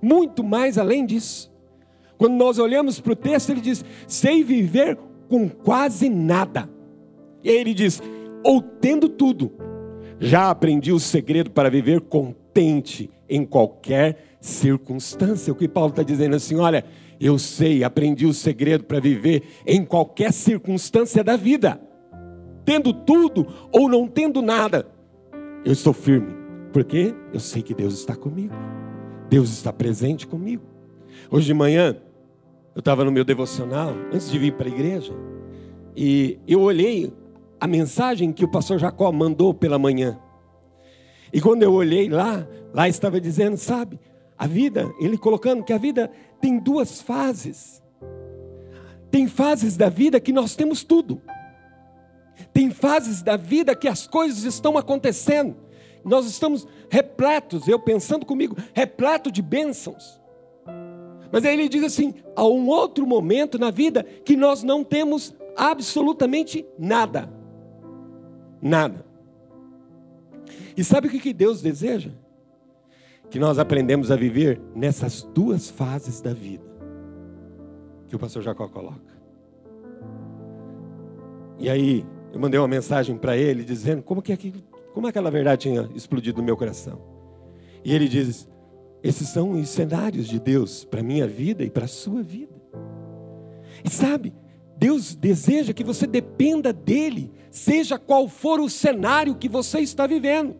Muito 0.00 0.42
mais 0.42 0.78
além 0.78 1.04
disso. 1.04 1.51
Quando 2.22 2.34
nós 2.34 2.56
olhamos 2.60 3.00
para 3.00 3.14
o 3.14 3.16
texto, 3.16 3.50
ele 3.50 3.60
diz: 3.60 3.84
sei 4.06 4.44
viver 4.44 4.96
com 5.28 5.48
quase 5.48 6.08
nada. 6.08 6.70
E 7.42 7.50
aí 7.50 7.56
ele 7.56 7.74
diz: 7.74 8.00
ou 8.44 8.62
tendo 8.62 9.08
tudo, 9.08 9.50
já 10.20 10.48
aprendi 10.48 10.92
o 10.92 11.00
segredo 11.00 11.50
para 11.50 11.68
viver 11.68 12.00
contente 12.02 13.10
em 13.28 13.44
qualquer 13.44 14.36
circunstância. 14.40 15.52
O 15.52 15.56
que 15.56 15.66
Paulo 15.66 15.90
está 15.90 16.04
dizendo 16.04 16.36
assim: 16.36 16.60
olha, 16.60 16.84
eu 17.20 17.40
sei, 17.40 17.82
aprendi 17.82 18.24
o 18.24 18.32
segredo 18.32 18.84
para 18.84 19.00
viver 19.00 19.42
em 19.66 19.84
qualquer 19.84 20.32
circunstância 20.32 21.24
da 21.24 21.34
vida, 21.34 21.80
tendo 22.64 22.92
tudo 22.92 23.48
ou 23.72 23.88
não 23.88 24.06
tendo 24.06 24.40
nada, 24.40 24.86
eu 25.64 25.72
estou 25.72 25.92
firme, 25.92 26.32
porque 26.72 27.12
eu 27.34 27.40
sei 27.40 27.62
que 27.62 27.74
Deus 27.74 27.94
está 27.94 28.14
comigo, 28.14 28.54
Deus 29.28 29.50
está 29.50 29.72
presente 29.72 30.24
comigo. 30.24 30.62
Hoje 31.28 31.46
de 31.46 31.54
manhã, 31.54 31.96
eu 32.74 32.78
estava 32.78 33.04
no 33.04 33.12
meu 33.12 33.24
devocional, 33.24 33.94
antes 34.12 34.30
de 34.30 34.38
vir 34.38 34.54
para 34.54 34.66
a 34.66 34.72
igreja, 34.72 35.12
e 35.94 36.38
eu 36.46 36.60
olhei 36.60 37.12
a 37.60 37.66
mensagem 37.66 38.32
que 38.32 38.44
o 38.44 38.50
pastor 38.50 38.78
Jacó 38.78 39.12
mandou 39.12 39.52
pela 39.52 39.78
manhã. 39.78 40.18
E 41.32 41.40
quando 41.40 41.62
eu 41.62 41.72
olhei 41.72 42.08
lá, 42.08 42.46
lá 42.72 42.88
estava 42.88 43.20
dizendo, 43.20 43.56
sabe, 43.56 44.00
a 44.38 44.46
vida, 44.46 44.92
ele 44.98 45.16
colocando 45.16 45.62
que 45.62 45.72
a 45.72 45.78
vida 45.78 46.10
tem 46.40 46.58
duas 46.58 47.00
fases. 47.00 47.82
Tem 49.10 49.28
fases 49.28 49.76
da 49.76 49.88
vida 49.88 50.18
que 50.18 50.32
nós 50.32 50.56
temos 50.56 50.82
tudo. 50.82 51.20
Tem 52.52 52.70
fases 52.70 53.22
da 53.22 53.36
vida 53.36 53.76
que 53.76 53.86
as 53.86 54.06
coisas 54.06 54.44
estão 54.44 54.76
acontecendo. 54.76 55.54
Nós 56.04 56.26
estamos 56.26 56.66
repletos, 56.90 57.68
eu 57.68 57.78
pensando 57.78 58.26
comigo, 58.26 58.56
repleto 58.74 59.30
de 59.30 59.40
bênçãos. 59.40 60.21
Mas 61.32 61.46
aí 61.46 61.54
ele 61.54 61.68
diz 61.68 61.82
assim: 61.82 62.14
há 62.36 62.44
um 62.44 62.68
outro 62.68 63.06
momento 63.06 63.58
na 63.58 63.70
vida 63.70 64.04
que 64.04 64.36
nós 64.36 64.62
não 64.62 64.84
temos 64.84 65.34
absolutamente 65.56 66.64
nada. 66.78 67.32
Nada. 68.60 69.04
E 70.76 70.84
sabe 70.84 71.08
o 71.08 71.10
que 71.10 71.32
Deus 71.32 71.62
deseja? 71.62 72.10
Que 73.30 73.38
nós 73.38 73.58
aprendemos 73.58 74.10
a 74.10 74.16
viver 74.16 74.60
nessas 74.74 75.22
duas 75.22 75.70
fases 75.70 76.20
da 76.20 76.34
vida 76.34 76.70
que 78.12 78.16
o 78.16 78.18
pastor 78.18 78.42
Jacó 78.42 78.68
coloca. 78.68 79.00
E 81.58 81.70
aí, 81.70 82.04
eu 82.30 82.38
mandei 82.38 82.60
uma 82.60 82.68
mensagem 82.68 83.16
para 83.16 83.38
ele 83.38 83.64
dizendo 83.64 84.02
como 84.02 84.20
que 84.20 84.34
aquilo, 84.34 84.62
como 84.92 85.06
aquela 85.06 85.30
verdade 85.30 85.62
tinha 85.62 85.88
explodido 85.94 86.38
no 86.42 86.44
meu 86.44 86.56
coração. 86.56 87.00
E 87.82 87.94
ele 87.94 88.06
diz: 88.08 88.46
esses 89.02 89.28
são 89.28 89.50
os 89.52 89.68
cenários 89.68 90.28
de 90.28 90.38
Deus 90.38 90.84
para 90.84 91.02
minha 91.02 91.26
vida 91.26 91.64
e 91.64 91.70
para 91.70 91.86
a 91.86 91.88
sua 91.88 92.22
vida. 92.22 92.54
E 93.84 93.90
sabe, 93.90 94.32
Deus 94.76 95.14
deseja 95.14 95.72
que 95.72 95.84
você 95.84 96.06
dependa 96.06 96.72
dele, 96.72 97.30
seja 97.50 97.98
qual 97.98 98.28
for 98.28 98.60
o 98.60 98.68
cenário 98.68 99.34
que 99.34 99.48
você 99.48 99.80
está 99.80 100.06
vivendo. 100.06 100.56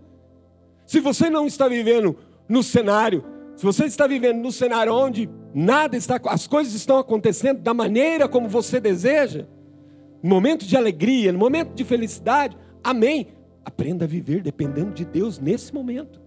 Se 0.87 1.01
você 1.01 1.31
não 1.31 1.47
está 1.47 1.69
vivendo 1.69 2.17
no 2.49 2.63
cenário, 2.63 3.25
se 3.57 3.65
você 3.65 3.85
está 3.85 4.07
vivendo 4.07 4.39
no 4.39 4.51
cenário 4.51 4.95
onde 4.95 5.29
nada 5.55 5.97
está, 5.97 6.21
as 6.27 6.47
coisas 6.47 6.73
estão 6.75 6.99
acontecendo 6.99 7.61
da 7.61 7.75
maneira 7.75 8.29
como 8.29 8.49
você 8.49 8.81
deseja, 8.81 9.47
no 10.23 10.31
momento 10.31 10.65
de 10.65 10.77
alegria, 10.77 11.33
no 11.33 11.39
momento 11.39 11.75
de 11.75 11.85
felicidade, 11.85 12.57
amém. 12.83 13.29
Aprenda 13.65 14.05
a 14.05 14.09
viver 14.09 14.41
dependendo 14.41 14.93
de 14.93 15.05
Deus 15.05 15.39
nesse 15.39 15.75
momento. 15.75 16.22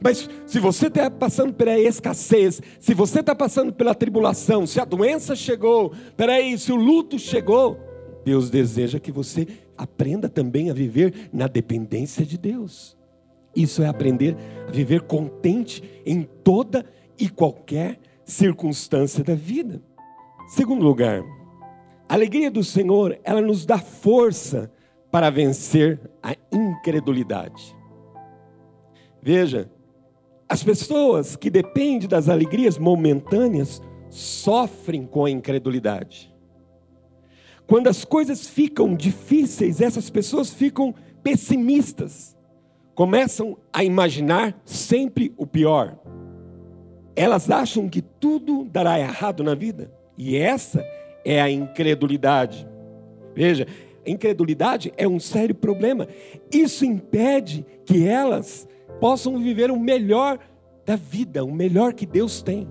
Mas 0.00 0.28
se 0.46 0.58
você 0.58 0.86
está 0.86 1.10
passando 1.10 1.52
pela 1.52 1.78
escassez, 1.78 2.60
se 2.80 2.94
você 2.94 3.20
está 3.20 3.34
passando 3.34 3.72
pela 3.72 3.94
tribulação, 3.94 4.66
se 4.66 4.80
a 4.80 4.84
doença 4.84 5.34
chegou, 5.34 5.92
peraí, 6.16 6.58
se 6.58 6.72
o 6.72 6.76
luto 6.76 7.18
chegou, 7.18 7.78
Deus 8.24 8.50
deseja 8.50 8.98
que 8.98 9.12
você 9.12 9.46
aprenda 9.76 10.28
também 10.28 10.70
a 10.70 10.74
viver 10.74 11.28
na 11.32 11.46
dependência 11.46 12.24
de 12.24 12.38
Deus. 12.38 12.96
Isso 13.54 13.82
é 13.82 13.86
aprender 13.86 14.36
a 14.68 14.70
viver 14.70 15.02
contente 15.02 15.82
em 16.04 16.22
toda 16.22 16.84
e 17.18 17.28
qualquer 17.28 18.00
circunstância 18.24 19.22
da 19.22 19.34
vida. 19.34 19.80
Segundo 20.48 20.82
lugar, 20.82 21.22
a 22.08 22.14
alegria 22.14 22.50
do 22.50 22.64
Senhor, 22.64 23.18
ela 23.22 23.40
nos 23.40 23.64
dá 23.64 23.78
força 23.78 24.70
para 25.10 25.30
vencer 25.30 26.00
a 26.22 26.34
incredulidade. 26.52 27.76
Veja, 29.22 29.70
as 30.54 30.62
pessoas 30.62 31.34
que 31.34 31.50
dependem 31.50 32.08
das 32.08 32.28
alegrias 32.28 32.78
momentâneas 32.78 33.82
sofrem 34.08 35.04
com 35.04 35.24
a 35.24 35.30
incredulidade. 35.30 36.32
Quando 37.66 37.88
as 37.88 38.04
coisas 38.04 38.46
ficam 38.46 38.94
difíceis, 38.94 39.80
essas 39.80 40.08
pessoas 40.10 40.50
ficam 40.50 40.94
pessimistas, 41.24 42.36
começam 42.94 43.56
a 43.72 43.82
imaginar 43.82 44.56
sempre 44.64 45.34
o 45.36 45.44
pior. 45.44 45.98
Elas 47.16 47.50
acham 47.50 47.88
que 47.88 48.00
tudo 48.00 48.64
dará 48.64 48.96
errado 48.96 49.42
na 49.42 49.56
vida, 49.56 49.92
e 50.16 50.36
essa 50.36 50.86
é 51.24 51.42
a 51.42 51.50
incredulidade. 51.50 52.64
Veja, 53.34 53.66
a 54.06 54.08
incredulidade 54.08 54.92
é 54.96 55.08
um 55.08 55.18
sério 55.18 55.56
problema. 55.56 56.06
Isso 56.52 56.84
impede 56.84 57.66
que 57.84 58.06
elas 58.06 58.68
possam 59.00 59.38
viver 59.38 59.70
o 59.70 59.78
melhor 59.78 60.38
da 60.84 60.96
vida, 60.96 61.44
o 61.44 61.52
melhor 61.52 61.94
que 61.94 62.06
Deus 62.06 62.42
tem. 62.42 62.68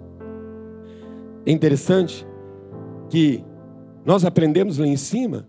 É 1.46 1.52
interessante 1.52 2.26
que 3.10 3.44
nós 4.06 4.26
aprendemos 4.26 4.78
lá 4.78 4.88
em 4.88 4.98
cima, 4.98 5.48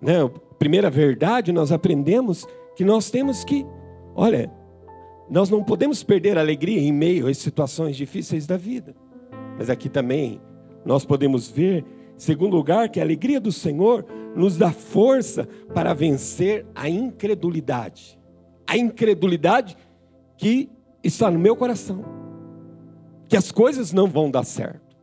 né? 0.00 0.18
Primeira 0.58 0.88
verdade, 0.88 1.52
nós 1.52 1.72
aprendemos 1.72 2.46
que 2.76 2.84
nós 2.84 3.10
temos 3.10 3.44
que, 3.44 3.66
olha, 4.14 4.50
nós 5.28 5.50
não 5.50 5.62
podemos 5.62 6.02
perder 6.02 6.38
a 6.38 6.40
alegria 6.40 6.80
em 6.80 6.92
meio 6.92 7.26
às 7.26 7.38
situações 7.38 7.96
difíceis 7.96 8.46
da 8.46 8.56
vida. 8.56 8.94
Mas 9.58 9.70
aqui 9.70 9.88
também 9.88 10.40
nós 10.84 11.04
podemos 11.04 11.48
ver, 11.48 11.84
segundo 12.16 12.56
lugar, 12.56 12.88
que 12.88 13.00
a 13.00 13.02
alegria 13.02 13.40
do 13.40 13.52
Senhor 13.52 14.04
nos 14.34 14.56
dá 14.56 14.70
força 14.70 15.48
para 15.72 15.94
vencer 15.94 16.66
a 16.74 16.88
incredulidade. 16.88 18.18
A 18.66 18.76
incredulidade 18.76 19.76
que 20.36 20.70
está 21.02 21.30
no 21.30 21.38
meu 21.38 21.54
coração, 21.56 22.04
que 23.28 23.36
as 23.36 23.52
coisas 23.52 23.92
não 23.92 24.06
vão 24.06 24.30
dar 24.30 24.44
certo. 24.44 24.96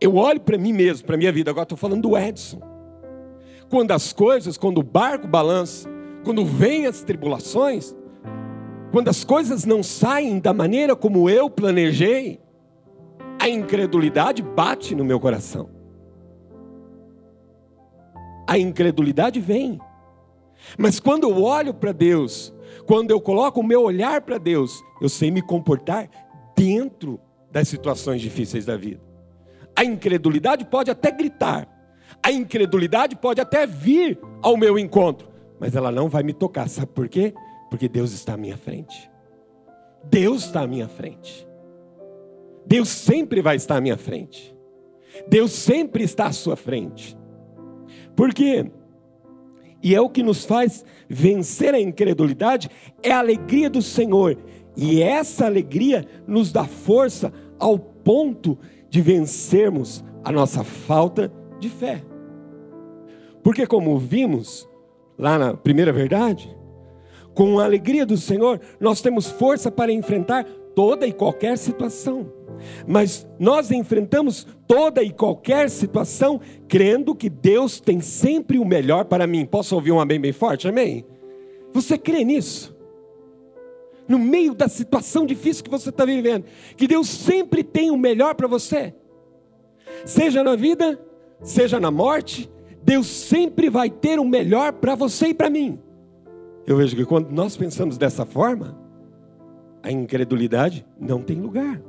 Eu 0.00 0.16
olho 0.16 0.40
para 0.40 0.56
mim 0.56 0.72
mesmo, 0.72 1.06
para 1.06 1.16
minha 1.16 1.32
vida, 1.32 1.50
agora 1.50 1.64
estou 1.64 1.78
falando 1.78 2.02
do 2.02 2.16
Edson. 2.16 2.60
Quando 3.68 3.90
as 3.90 4.12
coisas, 4.12 4.56
quando 4.56 4.78
o 4.78 4.82
barco 4.82 5.26
balança, 5.26 5.88
quando 6.24 6.44
vêm 6.44 6.86
as 6.86 7.02
tribulações, 7.02 7.94
quando 8.92 9.08
as 9.08 9.24
coisas 9.24 9.64
não 9.64 9.82
saem 9.82 10.38
da 10.38 10.52
maneira 10.54 10.96
como 10.96 11.28
eu 11.28 11.50
planejei, 11.50 12.40
a 13.40 13.48
incredulidade 13.48 14.42
bate 14.42 14.94
no 14.94 15.04
meu 15.04 15.20
coração. 15.20 15.68
A 18.46 18.58
incredulidade 18.58 19.40
vem. 19.40 19.78
Mas 20.76 20.98
quando 20.98 21.24
eu 21.24 21.42
olho 21.42 21.74
para 21.74 21.92
Deus, 21.92 22.54
quando 22.86 23.10
eu 23.10 23.20
coloco 23.20 23.60
o 23.60 23.64
meu 23.64 23.82
olhar 23.82 24.20
para 24.22 24.38
Deus, 24.38 24.82
eu 25.00 25.08
sei 25.08 25.30
me 25.30 25.42
comportar 25.42 26.08
dentro 26.56 27.20
das 27.50 27.68
situações 27.68 28.20
difíceis 28.20 28.64
da 28.64 28.76
vida. 28.76 29.00
A 29.76 29.84
incredulidade 29.84 30.64
pode 30.64 30.90
até 30.90 31.10
gritar, 31.10 31.68
a 32.22 32.32
incredulidade 32.32 33.16
pode 33.16 33.40
até 33.40 33.66
vir 33.66 34.18
ao 34.42 34.56
meu 34.56 34.78
encontro, 34.78 35.28
mas 35.60 35.76
ela 35.76 35.92
não 35.92 36.08
vai 36.08 36.22
me 36.22 36.32
tocar, 36.32 36.68
sabe 36.68 36.92
por 36.92 37.08
quê? 37.08 37.32
Porque 37.70 37.88
Deus 37.88 38.12
está 38.12 38.34
à 38.34 38.36
minha 38.36 38.56
frente. 38.56 39.10
Deus 40.04 40.44
está 40.44 40.62
à 40.62 40.66
minha 40.66 40.88
frente. 40.88 41.46
Deus 42.66 42.88
sempre 42.88 43.40
vai 43.40 43.56
estar 43.56 43.76
à 43.76 43.80
minha 43.80 43.96
frente. 43.96 44.54
Deus 45.28 45.52
sempre 45.52 46.04
está 46.04 46.26
à 46.26 46.32
sua 46.32 46.56
frente. 46.56 47.16
Por 48.14 48.32
quê? 48.32 48.70
E 49.82 49.94
é 49.94 50.00
o 50.00 50.08
que 50.08 50.22
nos 50.22 50.44
faz 50.44 50.84
vencer 51.08 51.74
a 51.74 51.80
incredulidade, 51.80 52.68
é 53.02 53.12
a 53.12 53.18
alegria 53.18 53.70
do 53.70 53.80
Senhor. 53.80 54.36
E 54.76 55.02
essa 55.02 55.46
alegria 55.46 56.04
nos 56.26 56.52
dá 56.52 56.64
força 56.64 57.32
ao 57.58 57.78
ponto 57.78 58.58
de 58.88 59.00
vencermos 59.00 60.04
a 60.24 60.32
nossa 60.32 60.64
falta 60.64 61.32
de 61.58 61.68
fé. 61.68 62.02
Porque, 63.42 63.66
como 63.66 63.98
vimos 63.98 64.68
lá 65.16 65.38
na 65.38 65.54
primeira 65.54 65.92
verdade, 65.92 66.54
com 67.34 67.58
a 67.58 67.64
alegria 67.64 68.04
do 68.04 68.16
Senhor, 68.16 68.60
nós 68.80 69.00
temos 69.00 69.30
força 69.30 69.70
para 69.70 69.92
enfrentar 69.92 70.44
toda 70.74 71.06
e 71.06 71.12
qualquer 71.12 71.56
situação. 71.56 72.37
Mas 72.86 73.26
nós 73.38 73.70
enfrentamos 73.70 74.46
toda 74.66 75.02
e 75.02 75.10
qualquer 75.10 75.70
situação 75.70 76.40
crendo 76.66 77.14
que 77.14 77.28
Deus 77.28 77.80
tem 77.80 78.00
sempre 78.00 78.58
o 78.58 78.64
melhor 78.64 79.04
para 79.04 79.26
mim. 79.26 79.46
Posso 79.46 79.74
ouvir 79.74 79.92
um 79.92 80.00
amém 80.00 80.20
bem 80.20 80.32
forte? 80.32 80.68
Amém? 80.68 81.04
Você 81.72 81.96
crê 81.98 82.24
nisso? 82.24 82.76
No 84.06 84.18
meio 84.18 84.54
da 84.54 84.68
situação 84.68 85.26
difícil 85.26 85.62
que 85.62 85.70
você 85.70 85.90
está 85.90 86.04
vivendo, 86.04 86.44
que 86.76 86.86
Deus 86.86 87.08
sempre 87.08 87.62
tem 87.62 87.90
o 87.90 87.96
melhor 87.96 88.34
para 88.34 88.48
você, 88.48 88.94
seja 90.06 90.42
na 90.42 90.56
vida, 90.56 90.98
seja 91.42 91.78
na 91.78 91.90
morte, 91.90 92.50
Deus 92.82 93.06
sempre 93.06 93.68
vai 93.68 93.90
ter 93.90 94.18
o 94.18 94.24
melhor 94.24 94.72
para 94.72 94.94
você 94.94 95.28
e 95.28 95.34
para 95.34 95.50
mim. 95.50 95.78
Eu 96.66 96.76
vejo 96.76 96.96
que 96.96 97.04
quando 97.04 97.30
nós 97.30 97.56
pensamos 97.56 97.98
dessa 97.98 98.24
forma, 98.24 98.78
a 99.82 99.90
incredulidade 99.90 100.84
não 100.98 101.22
tem 101.22 101.40
lugar. 101.40 101.80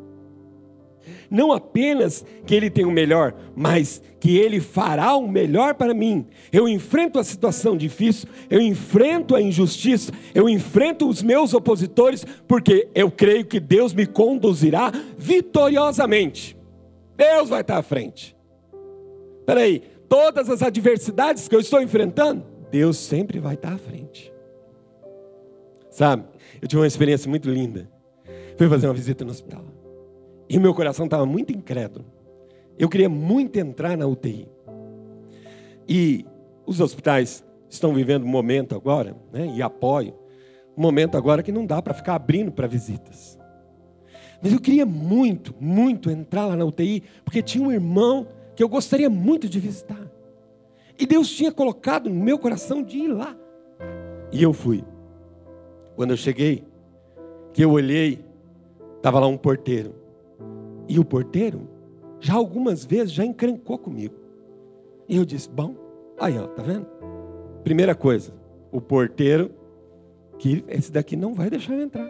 Não 1.30 1.52
apenas 1.52 2.26
que 2.46 2.56
Ele 2.56 2.70
tem 2.70 2.86
o 2.86 2.92
melhor, 2.92 3.34
mas 3.56 4.02
que 4.20 4.38
Ele 4.38 4.60
fará 4.60 5.16
o 5.16 5.28
melhor 5.28 5.76
para 5.76 5.94
mim. 5.94 6.26
Eu 6.52 6.68
enfrento 6.68 7.20
a 7.20 7.24
situação 7.24 7.78
difícil, 7.78 8.28
eu 8.50 8.62
enfrento 8.62 9.36
a 9.36 9.42
injustiça, 9.42 10.12
eu 10.34 10.50
enfrento 10.50 11.08
os 11.08 11.22
meus 11.22 11.54
opositores, 11.54 12.26
porque 12.48 12.88
eu 12.94 13.10
creio 13.12 13.46
que 13.46 13.60
Deus 13.60 13.94
me 13.94 14.06
conduzirá 14.06 14.92
vitoriosamente. 15.18 16.58
Deus 17.16 17.50
vai 17.50 17.62
estar 17.62 17.78
à 17.78 17.84
frente. 17.84 18.36
Espera 19.40 19.62
aí, 19.62 19.82
todas 20.08 20.50
as 20.50 20.62
adversidades 20.62 21.48
que 21.48 21.56
eu 21.56 21.60
estou 21.60 21.82
enfrentando, 21.82 22.44
Deus 22.72 22.98
sempre 22.98 23.40
vai 23.40 23.56
estar 23.56 23.74
à 23.74 23.78
frente. 23.78 24.32
Sabe, 25.90 26.24
eu 26.62 26.68
tive 26.68 26.80
uma 26.80 26.88
experiência 26.88 27.30
muito 27.30 27.50
linda. 27.50 27.90
Fui 28.58 28.70
fazer 28.70 28.88
uma 28.88 28.94
visita 28.94 29.26
no 29.26 29.32
hospital. 29.32 29.79
E 30.50 30.58
meu 30.58 30.74
coração 30.74 31.06
estava 31.06 31.26
muito 31.26 31.54
incrédulo. 31.54 32.06
Eu 32.78 32.90
queria 32.90 33.08
muito 33.08 33.58
entrar 33.58 33.96
na 33.96 34.08
UTI. 34.08 34.48
E 35.88 36.26
os 36.66 36.80
hospitais 36.80 37.46
estão 37.70 37.94
vivendo 37.94 38.24
um 38.24 38.30
momento 38.30 38.76
agora, 38.76 39.16
né, 39.32 39.54
e 39.56 39.62
apoio, 39.62 40.14
um 40.76 40.82
momento 40.82 41.16
agora 41.16 41.44
que 41.44 41.52
não 41.52 41.66
dá 41.66 41.82
para 41.82 41.94
ficar 41.94 42.16
abrindo 42.16 42.52
para 42.52 42.68
visitas. 42.68 43.38
Mas 44.42 44.54
eu 44.54 44.60
queria 44.60 44.86
muito, 44.86 45.54
muito 45.60 46.10
entrar 46.10 46.46
lá 46.46 46.56
na 46.56 46.66
UTI, 46.66 47.04
porque 47.24 47.42
tinha 47.42 47.68
um 47.68 47.72
irmão 47.72 48.28
que 48.56 48.64
eu 48.64 48.70
gostaria 48.70 49.10
muito 49.10 49.48
de 49.48 49.60
visitar. 49.60 50.10
E 50.98 51.06
Deus 51.06 51.30
tinha 51.30 51.52
colocado 51.52 52.10
no 52.10 52.16
meu 52.16 52.40
coração 52.40 52.82
de 52.82 52.98
ir 52.98 53.08
lá. 53.08 53.36
E 54.32 54.42
eu 54.42 54.54
fui. 54.54 54.84
Quando 55.96 56.12
eu 56.12 56.18
cheguei, 56.18 56.64
que 57.54 57.64
eu 57.64 57.72
olhei, 57.72 58.24
estava 58.98 59.20
lá 59.20 59.28
um 59.28 59.38
porteiro. 59.38 59.96
E 60.90 60.98
o 60.98 61.06
porteiro, 61.06 61.70
já 62.20 62.34
algumas 62.34 62.84
vezes, 62.84 63.12
já 63.14 63.24
encrencou 63.24 63.78
comigo. 63.78 64.16
E 65.08 65.16
eu 65.16 65.24
disse: 65.24 65.48
Bom, 65.48 65.76
aí 66.20 66.36
ó, 66.36 66.48
tá 66.48 66.64
vendo? 66.64 66.88
Primeira 67.64 67.94
coisa, 67.94 68.34
o 68.72 68.82
porteiro, 68.82 69.52
que 70.40 70.66
esse 70.68 70.92
daqui 70.92 71.16
não 71.16 71.36
vai 71.36 71.48
deixar 71.48 71.76
eu 71.76 71.82
entrar. 71.82 72.10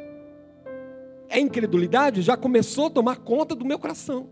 A 1.29 1.37
incredulidade 1.37 2.21
já 2.21 2.37
começou 2.37 2.87
a 2.87 2.89
tomar 2.89 3.17
conta 3.17 3.53
do 3.53 3.65
meu 3.65 3.77
coração. 3.77 4.27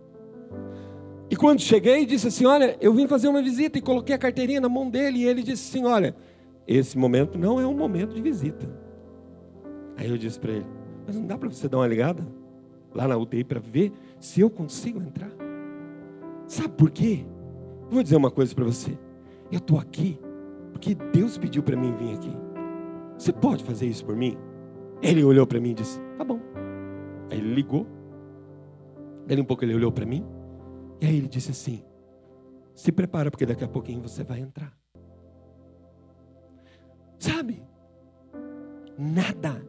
E 1.29 1.35
quando 1.35 1.59
cheguei, 1.59 2.05
disse 2.05 2.29
assim: 2.29 2.45
Olha, 2.45 2.77
eu 2.79 2.93
vim 2.93 3.05
fazer 3.05 3.27
uma 3.27 3.41
visita 3.41 3.77
e 3.77 3.81
coloquei 3.81 4.15
a 4.15 4.17
carteirinha 4.17 4.61
na 4.61 4.69
mão 4.69 4.89
dele. 4.89 5.19
E 5.19 5.25
ele 5.25 5.43
disse 5.43 5.77
assim: 5.77 5.85
Olha, 5.85 6.15
esse 6.65 6.97
momento 6.97 7.37
não 7.37 7.59
é 7.59 7.67
um 7.67 7.75
momento 7.75 8.15
de 8.15 8.21
visita. 8.21 8.65
Aí 9.97 10.09
eu 10.09 10.17
disse 10.17 10.39
para 10.39 10.53
ele: 10.53 10.65
Mas 11.05 11.17
não 11.17 11.27
dá 11.27 11.37
para 11.37 11.49
você 11.49 11.67
dar 11.67 11.79
uma 11.79 11.87
ligada 11.87 12.25
lá 12.97 13.07
na 13.07 13.15
UTI 13.15 13.43
para 13.43 13.59
ver 13.59 13.93
se 14.19 14.41
eu 14.41 14.49
consigo 14.49 14.99
entrar. 14.99 15.29
Sabe 16.47 16.69
por 16.69 16.89
quê? 16.89 17.23
vou 17.89 18.03
dizer 18.03 18.17
uma 18.17 18.31
coisa 18.31 18.53
para 18.53 18.65
você. 18.65 18.97
Eu 19.51 19.59
estou 19.59 19.79
aqui 19.79 20.19
porque 20.73 20.95
Deus 20.95 21.37
pediu 21.37 21.61
para 21.61 21.77
mim 21.77 21.93
vir 21.93 22.15
aqui. 22.15 22.35
Você 23.17 23.31
pode 23.31 23.63
fazer 23.63 23.85
isso 23.85 24.03
por 24.03 24.15
mim? 24.15 24.35
Ele 25.01 25.23
olhou 25.23 25.45
para 25.45 25.59
mim 25.59 25.71
e 25.71 25.73
disse: 25.75 25.99
Tá 26.17 26.23
bom. 26.23 26.39
Aí 27.29 27.37
ele 27.37 27.53
ligou. 27.53 27.85
Daí 29.27 29.39
um 29.39 29.45
pouco 29.45 29.63
ele 29.63 29.75
olhou 29.75 29.91
para 29.91 30.05
mim. 30.05 30.25
E 30.99 31.05
aí 31.05 31.17
ele 31.17 31.27
disse 31.27 31.51
assim: 31.51 31.83
Se 32.73 32.91
prepara, 32.91 33.29
porque 33.29 33.45
daqui 33.45 33.63
a 33.63 33.67
pouquinho 33.67 34.01
você 34.01 34.23
vai 34.23 34.39
entrar. 34.39 34.75
Sabe? 37.19 37.63
Nada, 38.97 39.63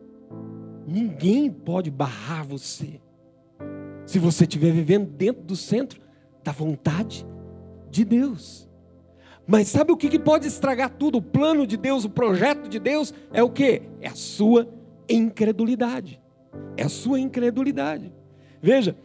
ninguém 0.86 1.50
pode 1.50 1.90
barrar 1.90 2.44
você 2.44 3.00
se 4.08 4.18
você 4.18 4.44
estiver 4.44 4.72
vivendo 4.72 5.06
dentro 5.06 5.42
do 5.42 5.54
centro 5.54 6.00
da 6.42 6.50
vontade 6.50 7.26
de 7.90 8.06
Deus. 8.06 8.66
Mas 9.46 9.68
sabe 9.68 9.92
o 9.92 9.98
que, 9.98 10.18
pode 10.18 10.46
estragar 10.46 10.88
tudo? 10.88 11.18
O 11.18 11.22
plano 11.22 11.66
de 11.66 11.76
Deus, 11.76 12.06
o 12.06 12.08
projeto 12.08 12.70
de 12.70 12.78
Deus 12.78 13.12
é 13.34 13.42
o 13.42 13.50
que? 13.50 13.82
É 14.00 14.08
a 14.08 14.14
sua 14.14 14.66
incredulidade. 15.10 16.18
É 16.74 16.84
a 16.84 16.88
sua 16.88 17.20
incredulidade. 17.20 18.10
Veja, 18.62 18.96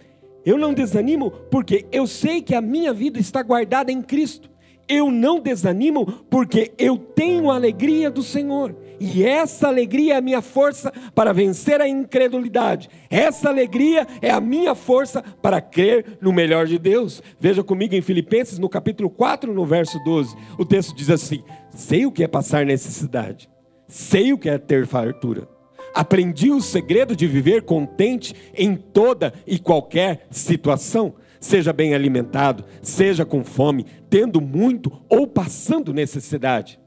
eu 0.46 0.58
não 0.58 0.74
desanimo 0.74 1.32
porque 1.52 1.86
eu 1.92 2.08
sei 2.08 2.42
que 2.42 2.56
a 2.56 2.62
minha 2.62 2.94
vida 2.94 3.20
está 3.20 3.44
guardada 3.44 3.92
em 3.92 4.02
Cristo. 4.02 4.50
Eu 4.88 5.12
não 5.12 5.42
desanimo 5.42 6.06
porque 6.30 6.72
eu 6.78 6.98
tenho 6.98 7.52
a 7.52 7.56
alegria 7.56 8.10
do 8.10 8.24
Senhor. 8.24 8.74
E 8.99 9.23
essa 9.23 9.67
alegria 9.67 10.13
é 10.13 10.17
a 10.17 10.21
minha 10.21 10.41
força 10.41 10.91
para 11.13 11.34
vencer 11.34 11.82
a 11.82 11.88
incredulidade. 11.88 12.89
Essa 13.10 13.49
alegria 13.49 14.08
é 14.21 14.29
a 14.29 14.39
minha 14.39 14.75
força 14.75 15.21
para 15.41 15.62
crer 15.62 16.17
no 16.21 16.32
melhor 16.32 16.65
de 16.65 16.77
Deus. 16.77 17.21
Veja 17.39 17.63
comigo 17.63 17.95
em 17.95 18.01
Filipenses, 18.01 18.60
no 18.60 18.69
capítulo 18.69 19.10
4, 19.10 19.53
no 19.53 19.65
verso 19.65 19.99
12. 20.03 20.36
O 20.58 20.65
texto 20.65 20.95
diz 20.95 21.10
assim: 21.10 21.43
Sei 21.71 22.06
o 22.06 22.12
que 22.12 22.23
é 22.23 22.27
passar 22.27 22.65
necessidade, 22.65 23.49
sei 23.88 24.34
o 24.34 24.38
que 24.38 24.49
é 24.49 24.58
ter 24.58 24.86
fartura. 24.86 25.47
Aprendi 25.93 26.49
o 26.49 26.60
segredo 26.60 27.15
de 27.15 27.27
viver 27.27 27.63
contente 27.63 28.34
em 28.56 28.75
toda 28.75 29.32
e 29.45 29.60
qualquer 29.60 30.25
situação 30.32 31.13
seja 31.39 31.73
bem 31.73 31.93
alimentado, 31.93 32.63
seja 32.82 33.25
com 33.25 33.43
fome, 33.43 33.86
tendo 34.10 34.41
muito 34.41 34.91
ou 35.10 35.27
passando 35.27 35.93
necessidade. 35.93 36.79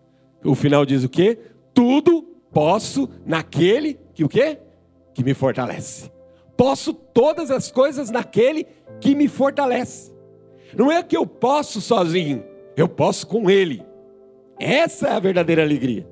O 0.42 0.54
final 0.54 0.84
diz 0.84 1.04
o 1.04 1.08
quê? 1.08 1.38
Tudo 1.76 2.22
posso 2.54 3.06
naquele 3.26 4.00
que 4.14 4.24
o 4.24 4.28
quê? 4.30 4.58
Que 5.12 5.22
me 5.22 5.34
fortalece. 5.34 6.10
Posso 6.56 6.94
todas 6.94 7.50
as 7.50 7.70
coisas 7.70 8.10
naquele 8.10 8.66
que 8.98 9.14
me 9.14 9.28
fortalece. 9.28 10.10
Não 10.74 10.90
é 10.90 11.02
que 11.02 11.14
eu 11.14 11.26
posso 11.26 11.82
sozinho, 11.82 12.42
eu 12.78 12.88
posso 12.88 13.26
com 13.26 13.50
ele. 13.50 13.84
Essa 14.58 15.08
é 15.08 15.12
a 15.12 15.20
verdadeira 15.20 15.62
alegria. 15.62 16.08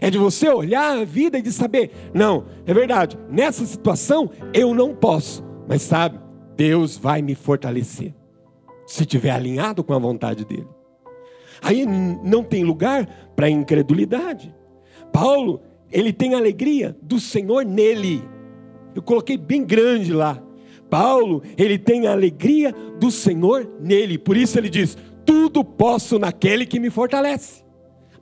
É 0.00 0.08
de 0.08 0.16
você 0.16 0.48
olhar 0.48 0.96
a 0.98 1.04
vida 1.04 1.36
e 1.36 1.42
de 1.42 1.52
saber, 1.52 1.90
não, 2.14 2.46
é 2.64 2.72
verdade, 2.72 3.18
nessa 3.28 3.66
situação 3.66 4.30
eu 4.54 4.74
não 4.74 4.94
posso, 4.94 5.44
mas 5.68 5.82
sabe, 5.82 6.18
Deus 6.56 6.96
vai 6.96 7.20
me 7.20 7.34
fortalecer. 7.34 8.14
Se 8.86 9.02
estiver 9.02 9.30
alinhado 9.30 9.84
com 9.84 9.92
a 9.92 9.98
vontade 9.98 10.46
dele. 10.46 10.68
Aí 11.60 11.84
não 11.84 12.42
tem 12.42 12.64
lugar 12.64 13.06
para 13.36 13.50
incredulidade. 13.50 14.61
Paulo, 15.12 15.60
ele 15.90 16.12
tem 16.12 16.34
alegria 16.34 16.96
do 17.02 17.20
Senhor 17.20 17.64
nele. 17.64 18.22
Eu 18.94 19.02
coloquei 19.02 19.36
bem 19.36 19.64
grande 19.64 20.12
lá. 20.12 20.42
Paulo, 20.88 21.42
ele 21.56 21.78
tem 21.78 22.06
a 22.06 22.12
alegria 22.12 22.74
do 22.98 23.10
Senhor 23.10 23.70
nele. 23.80 24.18
Por 24.18 24.36
isso 24.36 24.58
ele 24.58 24.68
diz: 24.68 24.96
Tudo 25.24 25.64
posso 25.64 26.18
naquele 26.18 26.66
que 26.66 26.80
me 26.80 26.90
fortalece. 26.90 27.62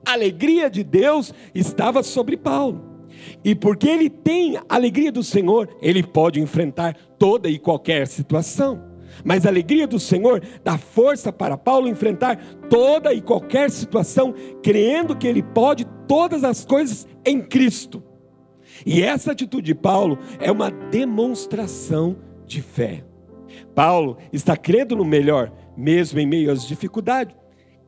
A 0.05 0.13
alegria 0.13 0.69
de 0.69 0.83
Deus 0.83 1.33
estava 1.53 2.03
sobre 2.03 2.35
Paulo. 2.35 3.07
E 3.43 3.53
porque 3.53 3.87
ele 3.87 4.09
tem 4.09 4.57
a 4.57 4.63
alegria 4.69 5.11
do 5.11 5.23
Senhor, 5.23 5.69
ele 5.81 6.01
pode 6.01 6.39
enfrentar 6.39 6.95
toda 7.19 7.49
e 7.49 7.59
qualquer 7.59 8.07
situação. 8.07 8.90
Mas 9.23 9.45
a 9.45 9.49
alegria 9.49 9.87
do 9.87 9.99
Senhor 9.99 10.41
dá 10.63 10.77
força 10.77 11.31
para 11.31 11.57
Paulo 11.57 11.87
enfrentar 11.87 12.37
toda 12.69 13.13
e 13.13 13.21
qualquer 13.21 13.69
situação, 13.69 14.33
crendo 14.63 15.15
que 15.15 15.27
ele 15.27 15.43
pode 15.43 15.85
todas 16.07 16.43
as 16.43 16.65
coisas 16.65 17.07
em 17.25 17.41
Cristo. 17.41 18.03
E 18.85 19.01
essa 19.01 19.31
atitude 19.31 19.67
de 19.67 19.75
Paulo 19.75 20.17
é 20.39 20.51
uma 20.51 20.71
demonstração 20.71 22.17
de 22.45 22.61
fé. 22.61 23.03
Paulo 23.75 24.17
está 24.31 24.55
crendo 24.55 24.95
no 24.95 25.05
melhor, 25.05 25.51
mesmo 25.75 26.19
em 26.19 26.25
meio 26.25 26.51
às 26.51 26.67
dificuldades. 26.67 27.35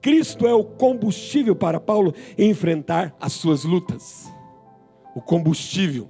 Cristo 0.02 0.46
é 0.46 0.54
o 0.54 0.64
combustível 0.64 1.56
para 1.56 1.80
Paulo 1.80 2.14
enfrentar 2.38 3.16
as 3.20 3.34
suas 3.34 3.64
lutas. 3.64 4.30
O 5.16 5.22
combustível, 5.22 6.10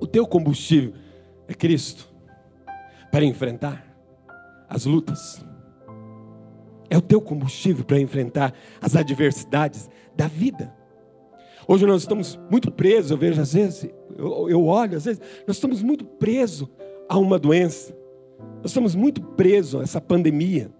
o 0.00 0.06
teu 0.06 0.26
combustível 0.26 0.92
é 1.48 1.54
Cristo 1.54 2.08
para 3.10 3.24
enfrentar 3.24 3.87
as 4.68 4.84
lutas. 4.84 5.44
É 6.90 6.96
o 6.96 7.02
teu 7.02 7.20
combustível 7.20 7.84
para 7.84 8.00
enfrentar 8.00 8.54
as 8.80 8.96
adversidades 8.96 9.88
da 10.16 10.26
vida. 10.26 10.74
Hoje 11.66 11.84
nós 11.84 12.02
estamos 12.02 12.38
muito 12.50 12.70
presos, 12.70 13.10
eu 13.10 13.18
vejo 13.18 13.40
às 13.40 13.52
vezes, 13.52 13.90
eu, 14.16 14.48
eu 14.48 14.64
olho 14.64 14.96
às 14.96 15.04
vezes, 15.04 15.20
nós 15.46 15.56
estamos 15.56 15.82
muito 15.82 16.04
presos 16.04 16.68
a 17.08 17.18
uma 17.18 17.38
doença. 17.38 17.94
Nós 18.62 18.70
estamos 18.70 18.94
muito 18.94 19.20
presos 19.20 19.80
a 19.80 19.84
essa 19.84 20.00
pandemia. 20.00 20.70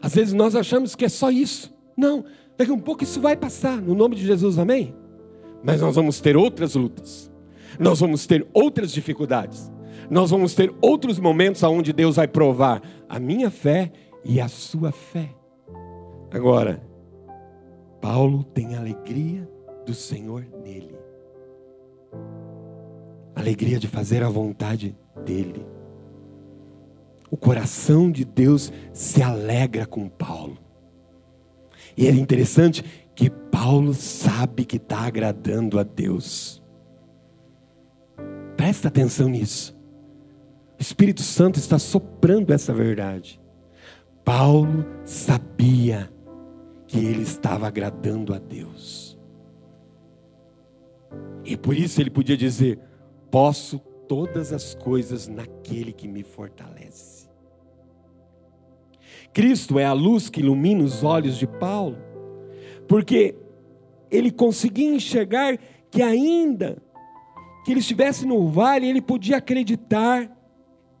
Às 0.00 0.14
vezes 0.14 0.32
nós 0.32 0.56
achamos 0.56 0.94
que 0.94 1.04
é 1.04 1.08
só 1.08 1.30
isso. 1.30 1.74
Não, 1.96 2.24
daqui 2.56 2.70
a 2.70 2.74
um 2.74 2.80
pouco 2.80 3.02
isso 3.02 3.20
vai 3.20 3.36
passar, 3.36 3.80
no 3.80 3.94
nome 3.94 4.16
de 4.16 4.24
Jesus, 4.24 4.58
amém? 4.58 4.94
mas 5.62 5.80
nós 5.80 5.94
vamos 5.96 6.20
ter 6.20 6.36
outras 6.36 6.74
lutas, 6.74 7.30
nós 7.78 8.00
vamos 8.00 8.26
ter 8.26 8.46
outras 8.52 8.92
dificuldades, 8.92 9.70
nós 10.10 10.30
vamos 10.30 10.54
ter 10.54 10.74
outros 10.80 11.18
momentos 11.18 11.62
onde 11.62 11.92
Deus 11.92 12.16
vai 12.16 12.26
provar 12.26 12.82
a 13.08 13.18
minha 13.18 13.50
fé 13.50 13.92
e 14.24 14.40
a 14.40 14.48
sua 14.48 14.90
fé. 14.90 15.30
Agora, 16.30 16.82
Paulo 18.00 18.44
tem 18.44 18.74
alegria 18.74 19.48
do 19.84 19.94
Senhor 19.94 20.46
nele, 20.62 20.96
alegria 23.34 23.78
de 23.78 23.88
fazer 23.88 24.22
a 24.22 24.28
vontade 24.28 24.96
dele. 25.24 25.66
O 27.30 27.36
coração 27.36 28.10
de 28.10 28.24
Deus 28.24 28.72
se 28.92 29.22
alegra 29.22 29.84
com 29.84 30.08
Paulo. 30.08 30.56
E 31.96 32.06
é 32.06 32.10
interessante 32.10 32.82
que 33.14 33.28
Paulo 33.28 33.92
sabe 33.92 34.64
que 34.64 34.76
está 34.76 35.00
agradando 35.00 35.78
a 35.78 35.82
Deus. 35.82 36.62
Presta 38.56 38.88
atenção 38.88 39.28
nisso. 39.28 39.77
O 40.78 40.82
Espírito 40.82 41.22
Santo 41.22 41.58
está 41.58 41.78
soprando 41.78 42.52
essa 42.52 42.72
verdade. 42.72 43.40
Paulo 44.24 44.86
sabia 45.04 46.08
que 46.86 46.98
ele 46.98 47.22
estava 47.22 47.66
agradando 47.66 48.32
a 48.32 48.38
Deus. 48.38 49.18
E 51.44 51.56
por 51.56 51.76
isso 51.76 52.00
ele 52.00 52.10
podia 52.10 52.36
dizer: 52.36 52.78
Posso 53.30 53.78
todas 54.06 54.52
as 54.52 54.74
coisas 54.74 55.26
naquele 55.26 55.92
que 55.92 56.06
me 56.06 56.22
fortalece. 56.22 57.28
Cristo 59.32 59.78
é 59.78 59.84
a 59.84 59.92
luz 59.92 60.30
que 60.30 60.40
ilumina 60.40 60.84
os 60.84 61.02
olhos 61.02 61.36
de 61.36 61.46
Paulo, 61.46 61.98
porque 62.86 63.34
ele 64.10 64.30
conseguia 64.30 64.94
enxergar 64.94 65.58
que 65.90 66.02
ainda 66.02 66.80
que 67.64 67.72
ele 67.72 67.80
estivesse 67.80 68.24
no 68.24 68.48
vale, 68.48 68.88
ele 68.88 69.02
podia 69.02 69.36
acreditar 69.36 70.37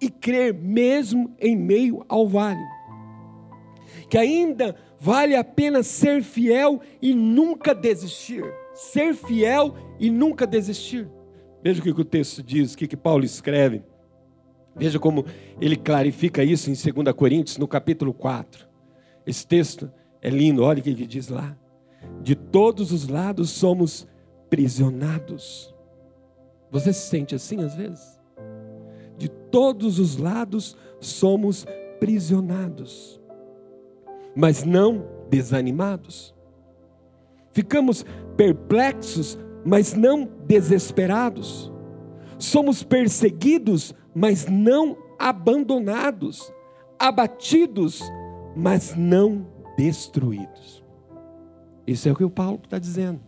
e 0.00 0.08
crer 0.08 0.54
mesmo 0.54 1.34
em 1.38 1.56
meio 1.56 2.04
ao 2.08 2.28
vale. 2.28 2.64
Que 4.08 4.16
ainda 4.16 4.74
vale 4.98 5.34
a 5.34 5.44
pena 5.44 5.82
ser 5.82 6.22
fiel 6.22 6.80
e 7.00 7.14
nunca 7.14 7.74
desistir. 7.74 8.44
Ser 8.74 9.14
fiel 9.14 9.74
e 9.98 10.10
nunca 10.10 10.46
desistir. 10.46 11.08
Veja 11.62 11.80
o 11.80 11.82
que 11.82 11.90
o 11.90 12.04
texto 12.04 12.42
diz, 12.42 12.74
o 12.74 12.76
que 12.76 12.96
Paulo 12.96 13.24
escreve. 13.24 13.82
Veja 14.76 14.98
como 14.98 15.24
ele 15.60 15.76
clarifica 15.76 16.44
isso 16.44 16.70
em 16.70 16.92
2 16.92 17.14
Coríntios, 17.14 17.58
no 17.58 17.66
capítulo 17.66 18.14
4. 18.14 18.66
Esse 19.26 19.46
texto 19.46 19.90
é 20.22 20.30
lindo, 20.30 20.62
olha 20.62 20.78
o 20.78 20.82
que 20.82 20.90
ele 20.90 21.06
diz 21.06 21.28
lá. 21.28 21.56
De 22.22 22.36
todos 22.36 22.92
os 22.92 23.08
lados 23.08 23.50
somos 23.50 24.06
prisionados. 24.48 25.74
Você 26.70 26.92
se 26.92 27.08
sente 27.08 27.34
assim 27.34 27.60
às 27.60 27.74
vezes? 27.74 28.17
De 29.18 29.28
todos 29.28 29.98
os 29.98 30.16
lados 30.16 30.76
somos 31.00 31.66
prisionados, 31.98 33.20
mas 34.34 34.64
não 34.64 35.04
desanimados. 35.28 36.34
Ficamos 37.52 38.04
perplexos, 38.36 39.38
mas 39.64 39.94
não 39.94 40.28
desesperados. 40.46 41.72
Somos 42.38 42.84
perseguidos, 42.84 43.92
mas 44.14 44.46
não 44.46 44.96
abandonados, 45.18 46.52
abatidos, 46.98 48.00
mas 48.54 48.94
não 48.96 49.46
destruídos. 49.76 50.84
Isso 51.86 52.08
é 52.08 52.12
o 52.12 52.14
que 52.14 52.24
o 52.24 52.30
Paulo 52.30 52.60
está 52.62 52.78
dizendo. 52.78 53.20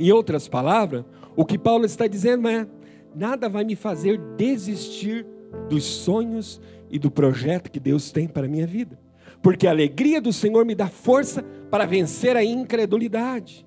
Em 0.00 0.10
outras 0.10 0.48
palavras, 0.48 1.04
o 1.36 1.44
que 1.44 1.58
Paulo 1.58 1.84
está 1.84 2.06
dizendo 2.06 2.48
é: 2.48 2.66
nada 3.14 3.48
vai 3.48 3.64
me 3.64 3.76
fazer 3.76 4.18
desistir 4.36 5.26
dos 5.68 5.84
sonhos 5.84 6.60
e 6.90 6.98
do 6.98 7.10
projeto 7.10 7.70
que 7.70 7.80
Deus 7.80 8.10
tem 8.10 8.26
para 8.26 8.46
a 8.46 8.48
minha 8.48 8.66
vida, 8.66 8.98
porque 9.42 9.66
a 9.66 9.70
alegria 9.70 10.20
do 10.20 10.32
Senhor 10.32 10.64
me 10.64 10.74
dá 10.74 10.88
força 10.88 11.42
para 11.70 11.86
vencer 11.86 12.36
a 12.36 12.44
incredulidade. 12.44 13.66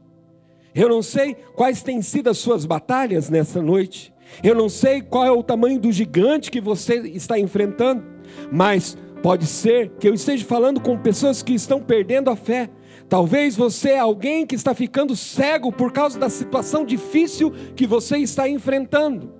Eu 0.73 0.89
não 0.89 1.01
sei 1.01 1.35
quais 1.55 1.81
têm 1.81 2.01
sido 2.01 2.29
as 2.29 2.37
suas 2.37 2.65
batalhas 2.65 3.29
nessa 3.29 3.61
noite, 3.61 4.13
eu 4.43 4.53
não 4.53 4.69
sei 4.69 5.01
qual 5.01 5.25
é 5.25 5.31
o 5.31 5.43
tamanho 5.43 5.79
do 5.79 5.91
gigante 5.91 6.51
que 6.51 6.61
você 6.61 6.95
está 7.07 7.39
enfrentando, 7.39 8.03
mas 8.51 8.97
pode 9.23 9.45
ser 9.45 9.89
que 9.99 10.07
eu 10.07 10.13
esteja 10.13 10.45
falando 10.45 10.79
com 10.79 10.97
pessoas 10.97 11.41
que 11.41 11.53
estão 11.53 11.81
perdendo 11.81 12.29
a 12.29 12.35
fé. 12.35 12.69
Talvez 13.09 13.55
você 13.55 13.91
é 13.91 13.99
alguém 13.99 14.45
que 14.45 14.55
está 14.55 14.73
ficando 14.73 15.15
cego 15.15 15.71
por 15.71 15.93
causa 15.93 16.19
da 16.19 16.29
situação 16.29 16.85
difícil 16.85 17.51
que 17.75 17.87
você 17.87 18.17
está 18.17 18.49
enfrentando. 18.49 19.36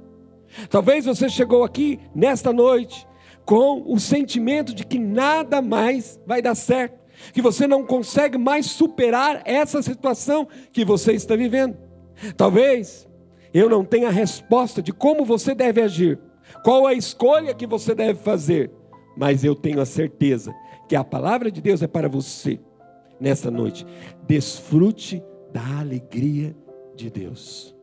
Talvez 0.70 1.06
você 1.06 1.30
chegou 1.30 1.64
aqui 1.64 2.00
nesta 2.14 2.52
noite 2.52 3.08
com 3.46 3.84
o 3.86 4.00
sentimento 4.00 4.74
de 4.74 4.86
que 4.86 5.00
nada 5.00 5.62
mais 5.62 6.20
vai 6.26 6.42
dar 6.42 6.56
certo, 6.56 7.00
que 7.34 7.42
você 7.42 7.66
não 7.66 7.86
consegue 7.86 8.38
mais 8.38 8.66
superar 8.66 9.42
essa 9.46 9.82
situação 9.82 10.48
que 10.72 10.84
você 10.84 11.14
está 11.14 11.36
vivendo. 11.36 11.78
Talvez 12.36 13.08
eu 13.54 13.70
não 13.70 13.86
tenho 13.86 14.08
a 14.08 14.12
resposta 14.12 14.82
de 14.82 14.92
como 14.92 15.24
você 15.24 15.56
deve 15.56 15.82
agir, 15.82 16.20
qual 16.64 16.86
a 16.86 16.94
escolha 16.94 17.54
que 17.54 17.66
você 17.66 17.96
deve 17.96 18.20
fazer, 18.20 18.72
mas 19.16 19.44
eu 19.44 19.56
tenho 19.56 19.80
a 19.80 19.86
certeza 19.86 20.54
que 20.88 20.96
a 20.96 21.04
palavra 21.04 21.50
de 21.50 21.62
Deus 21.62 21.82
é 21.82 21.88
para 21.88 22.10
você 22.10 22.60
nessa 23.20 23.50
noite. 23.50 23.86
Desfrute 24.28 25.24
da 25.52 25.80
alegria 25.80 26.56
de 26.96 27.10
Deus. 27.10 27.76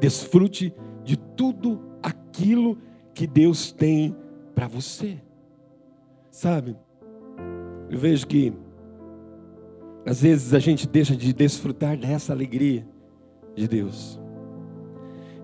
Desfrute 0.00 0.72
de 1.08 1.16
tudo 1.16 1.80
aquilo 2.02 2.76
que 3.14 3.26
Deus 3.26 3.72
tem 3.72 4.14
para 4.54 4.68
você. 4.68 5.16
Sabe? 6.30 6.76
Eu 7.88 7.98
vejo 7.98 8.26
que 8.26 8.52
às 10.04 10.20
vezes 10.20 10.52
a 10.52 10.58
gente 10.58 10.86
deixa 10.86 11.16
de 11.16 11.32
desfrutar 11.32 11.96
dessa 11.96 12.34
alegria 12.34 12.86
de 13.54 13.66
Deus. 13.66 14.20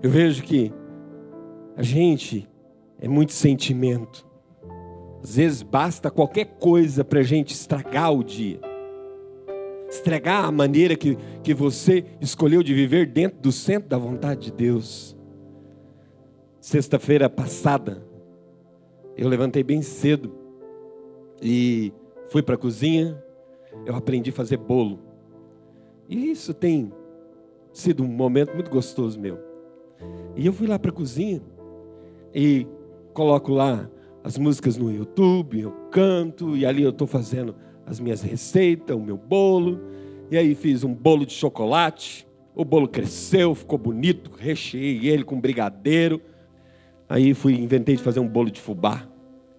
Eu 0.03 0.11
vejo 0.11 0.43
que 0.43 0.71
a 1.75 1.81
gente 1.81 2.47
é 2.99 3.07
muito 3.07 3.33
sentimento. 3.33 4.23
Às 5.23 5.35
vezes 5.35 5.63
basta 5.63 6.11
qualquer 6.11 6.45
coisa 6.59 7.03
para 7.03 7.21
a 7.21 7.23
gente 7.23 7.55
estragar 7.55 8.13
o 8.13 8.23
dia. 8.23 8.59
Estragar 9.89 10.45
a 10.45 10.51
maneira 10.51 10.95
que, 10.95 11.17
que 11.41 11.55
você 11.55 12.05
escolheu 12.21 12.61
de 12.61 12.71
viver 12.71 13.07
dentro 13.07 13.39
do 13.39 13.51
centro 13.51 13.89
da 13.89 13.97
vontade 13.97 14.41
de 14.41 14.51
Deus. 14.51 15.15
Sexta-feira 16.65 17.29
passada, 17.29 18.03
eu 19.15 19.29
levantei 19.29 19.61
bem 19.61 19.83
cedo 19.83 20.33
e 21.39 21.93
fui 22.29 22.41
para 22.41 22.55
a 22.55 22.57
cozinha. 22.57 23.23
Eu 23.85 23.95
aprendi 23.95 24.31
a 24.31 24.33
fazer 24.33 24.57
bolo. 24.57 24.99
E 26.09 26.31
isso 26.31 26.55
tem 26.55 26.91
sido 27.71 28.01
um 28.01 28.07
momento 28.07 28.55
muito 28.55 28.71
gostoso 28.71 29.19
meu. 29.19 29.37
E 30.35 30.43
eu 30.47 30.51
fui 30.51 30.65
lá 30.65 30.79
para 30.79 30.89
a 30.89 30.93
cozinha 30.93 31.39
e 32.33 32.65
coloco 33.13 33.53
lá 33.53 33.87
as 34.23 34.35
músicas 34.35 34.75
no 34.75 34.91
YouTube, 34.91 35.59
eu 35.59 35.71
canto 35.91 36.57
e 36.57 36.65
ali 36.65 36.81
eu 36.81 36.89
estou 36.89 37.05
fazendo 37.05 37.55
as 37.85 37.99
minhas 37.99 38.23
receitas, 38.23 38.97
o 38.97 38.99
meu 38.99 39.17
bolo. 39.17 39.81
E 40.31 40.35
aí 40.35 40.55
fiz 40.55 40.83
um 40.83 40.95
bolo 40.95 41.27
de 41.27 41.33
chocolate. 41.33 42.27
O 42.55 42.65
bolo 42.65 42.87
cresceu, 42.87 43.53
ficou 43.53 43.77
bonito, 43.77 44.31
recheei 44.35 45.07
ele 45.07 45.23
com 45.23 45.39
brigadeiro. 45.39 46.19
Aí 47.07 47.33
fui 47.33 47.53
inventei 47.53 47.95
de 47.95 48.01
fazer 48.01 48.19
um 48.19 48.27
bolo 48.27 48.49
de 48.49 48.59
fubá, 48.59 49.07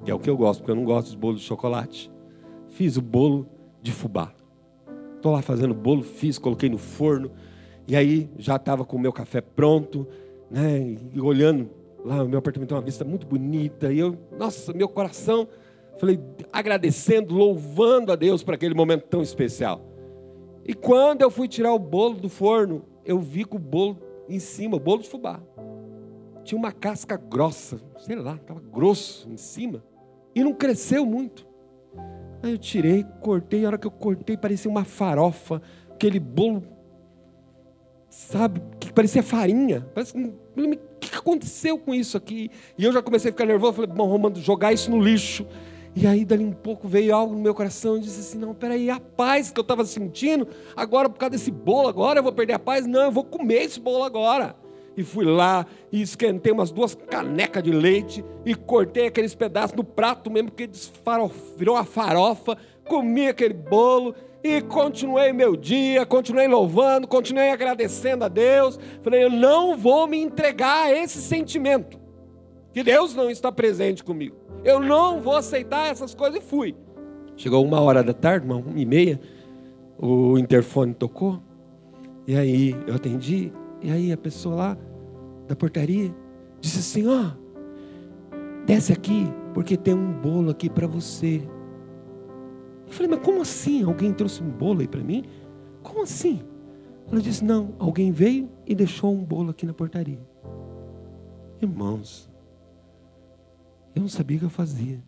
que 0.05 0.11
é 0.11 0.15
o 0.15 0.19
que 0.19 0.29
eu 0.29 0.37
gosto, 0.37 0.61
porque 0.61 0.73
eu 0.73 0.77
não 0.77 0.85
gosto 0.85 1.11
de 1.11 1.17
bolo 1.17 1.37
de 1.37 1.43
chocolate. 1.43 2.11
Fiz 2.69 2.97
o 2.97 3.03
bolo 3.03 3.49
de 3.83 3.93
fubá. 3.93 4.33
Estou 5.17 5.33
lá 5.33 5.43
fazendo 5.43 5.75
bolo, 5.75 6.03
fiz, 6.03 6.39
coloquei 6.39 6.69
no 6.69 6.79
forno. 6.79 7.31
E 7.89 7.97
aí 7.97 8.29
já 8.37 8.57
estava 8.57 8.85
com 8.85 8.97
o 8.97 9.01
meu 9.01 9.13
café 9.13 9.41
pronto 9.41 10.07
né? 10.51 10.97
E 11.13 11.21
olhando 11.21 11.69
lá, 12.05 12.23
o 12.23 12.29
meu 12.29 12.39
apartamento 12.39 12.69
tem 12.69 12.77
uma 12.77 12.85
vista 12.85 13.05
muito 13.05 13.27
bonita, 13.27 13.93
e 13.93 13.99
eu, 13.99 14.17
nossa, 14.39 14.73
meu 14.73 14.89
coração, 14.89 15.49
falei, 15.99 16.21
agradecendo, 16.53 17.35
louvando 17.35 18.13
a 18.13 18.17
Deus 18.17 18.43
por 18.43 18.55
aquele 18.55 18.75
momento 18.75 19.05
tão 19.05 19.23
especial. 19.23 19.81
E 20.65 20.75
quando 20.75 21.23
eu 21.23 21.31
fui 21.31 21.49
tirar 21.49 21.73
o 21.73 21.79
bolo 21.79 22.17
do 22.17 22.29
forno, 22.29 22.85
eu 23.05 23.19
vi 23.19 23.45
com 23.45 23.57
o 23.57 23.61
bolo 23.61 23.99
em 24.29 24.39
cima, 24.39 24.77
o 24.77 24.81
bolo 24.81 25.03
de 25.03 25.09
fubá. 25.09 25.41
Tinha 26.47 26.57
uma 26.57 26.71
casca 26.71 27.17
grossa, 27.17 27.81
sei 27.99 28.15
lá, 28.15 28.37
estava 28.37 28.61
grosso 28.61 29.29
em 29.29 29.37
cima, 29.37 29.83
e 30.33 30.45
não 30.45 30.55
cresceu 30.55 31.05
muito. 31.05 31.45
Aí 32.41 32.53
eu 32.53 32.59
tirei, 32.59 33.05
cortei, 33.21 33.65
a 33.65 33.67
hora 33.67 33.79
que 33.79 33.87
eu 33.89 33.91
cortei 33.91 34.37
parecia 34.37 34.71
uma 34.71 34.85
farofa, 34.85 35.61
aquele 35.91 36.21
bolo 36.21 36.63
sabe, 38.09 38.63
que 38.79 38.93
parecia 38.93 39.25
farinha. 39.25 39.85
O 40.57 40.99
que 41.01 41.17
aconteceu 41.17 41.77
com 41.81 41.93
isso 41.93 42.17
aqui? 42.17 42.49
E 42.79 42.85
eu 42.85 42.93
já 42.93 43.03
comecei 43.03 43.31
a 43.31 43.33
ficar 43.33 43.45
nervoso, 43.45 43.73
falei, 43.73 43.91
bom, 43.91 44.07
Romano, 44.07 44.37
jogar 44.37 44.73
isso 44.73 44.89
no 44.89 45.01
lixo. 45.01 45.45
E 45.97 46.07
aí, 46.07 46.25
dali 46.25 46.45
um 46.45 46.53
pouco, 46.53 46.87
veio 46.87 47.13
algo 47.13 47.35
no 47.35 47.41
meu 47.41 47.57
coração 47.57 47.97
e 47.97 48.01
disse 48.01 48.21
assim: 48.21 48.39
Não, 48.39 48.55
peraí, 48.55 48.89
a 48.89 49.01
paz 49.01 49.51
que 49.51 49.59
eu 49.59 49.63
estava 49.63 49.85
sentindo, 49.85 50.47
agora 50.77 51.09
por 51.09 51.19
causa 51.19 51.31
desse 51.31 51.51
bolo, 51.51 51.89
agora 51.89 52.21
eu 52.21 52.23
vou 52.23 52.33
perder 52.33 52.53
a 52.53 52.59
paz? 52.59 52.87
Não, 52.87 53.01
eu 53.01 53.11
vou 53.11 53.25
comer 53.25 53.63
esse 53.63 53.81
bolo 53.81 54.05
agora. 54.05 54.55
E 54.97 55.03
fui 55.03 55.25
lá 55.25 55.67
e 55.93 56.01
esquentei 56.01 56.53
umas 56.53 56.71
duas 56.71 56.95
canecas 56.95 57.63
de 57.63 57.71
leite 57.71 58.25
e 58.45 58.55
cortei 58.55 59.09
aqueles 59.09 59.35
pedaços 59.35 59.77
no 59.77 59.85
prato 59.85 60.31
mesmo, 60.31 60.51
que 60.51 60.69
virou 61.57 61.77
uma 61.77 61.85
farofa. 61.85 62.57
Comi 62.89 63.29
aquele 63.29 63.53
bolo 63.53 64.15
e 64.43 64.63
continuei 64.63 65.33
meu 65.33 65.57
dia, 65.57 66.07
continuei 66.07 66.47
louvando, 66.47 67.07
continuei 67.07 67.51
agradecendo 67.51 68.25
a 68.25 68.29
Deus. 68.29 68.79
Falei, 69.03 69.25
eu 69.25 69.31
não 69.31 69.77
vou 69.77 70.07
me 70.07 70.19
entregar 70.19 70.87
a 70.87 70.93
esse 70.93 71.21
sentimento, 71.21 71.99
que 72.73 72.83
Deus 72.83 73.15
não 73.15 73.29
está 73.29 73.51
presente 73.51 74.05
comigo. 74.05 74.37
Eu 74.65 74.81
não 74.81 75.21
vou 75.21 75.37
aceitar 75.37 75.91
essas 75.91 76.15
coisas 76.15 76.43
e 76.43 76.47
fui. 76.47 76.75
Chegou 77.37 77.63
uma 77.65 77.81
hora 77.81 78.03
da 78.03 78.15
tarde, 78.15 78.47
uma, 78.47 78.57
uma 78.57 78.81
e 78.81 78.87
meia, 78.87 79.21
o 79.99 80.39
interfone 80.39 80.95
tocou, 80.95 81.43
e 82.27 82.35
aí 82.35 82.75
eu 82.87 82.95
atendi, 82.95 83.53
e 83.87 83.91
aí 83.93 84.11
a 84.11 84.17
pessoa 84.17 84.57
lá 84.57 84.79
da 85.47 85.55
portaria 85.55 86.13
disse 86.61 86.81
assim: 86.81 87.07
Ó, 87.07 87.23
oh, 87.23 88.67
desce 88.67 88.93
aqui, 88.93 89.29
porque 89.55 89.77
tem 89.77 89.95
um 89.95 90.13
bolo 90.13 90.51
aqui 90.51 90.69
para 90.69 90.89
você. 90.89 91.41
Eu 92.85 92.93
falei, 92.93 93.13
mas 93.13 93.25
como 93.25 93.41
assim? 93.41 93.85
Alguém 93.85 94.13
trouxe 94.13 94.43
um 94.43 94.51
bolo 94.51 94.81
aí 94.81 94.89
para 94.89 95.05
mim? 95.05 95.25
Como 95.85 96.03
assim? 96.03 96.43
Ela 97.13 97.21
disse: 97.21 97.45
Não, 97.45 97.77
alguém 97.79 98.11
veio 98.11 98.51
e 98.67 98.75
deixou 98.75 99.15
um 99.15 99.23
bolo 99.23 99.51
aqui 99.51 99.65
na 99.65 99.73
portaria. 99.73 100.19
Irmãos, 101.63 102.29
eu 103.95 104.03
não 104.03 104.09
sabia 104.09 104.37
o 104.37 104.41
que 104.41 104.47
eu 104.47 104.51
fazia. 104.51 105.01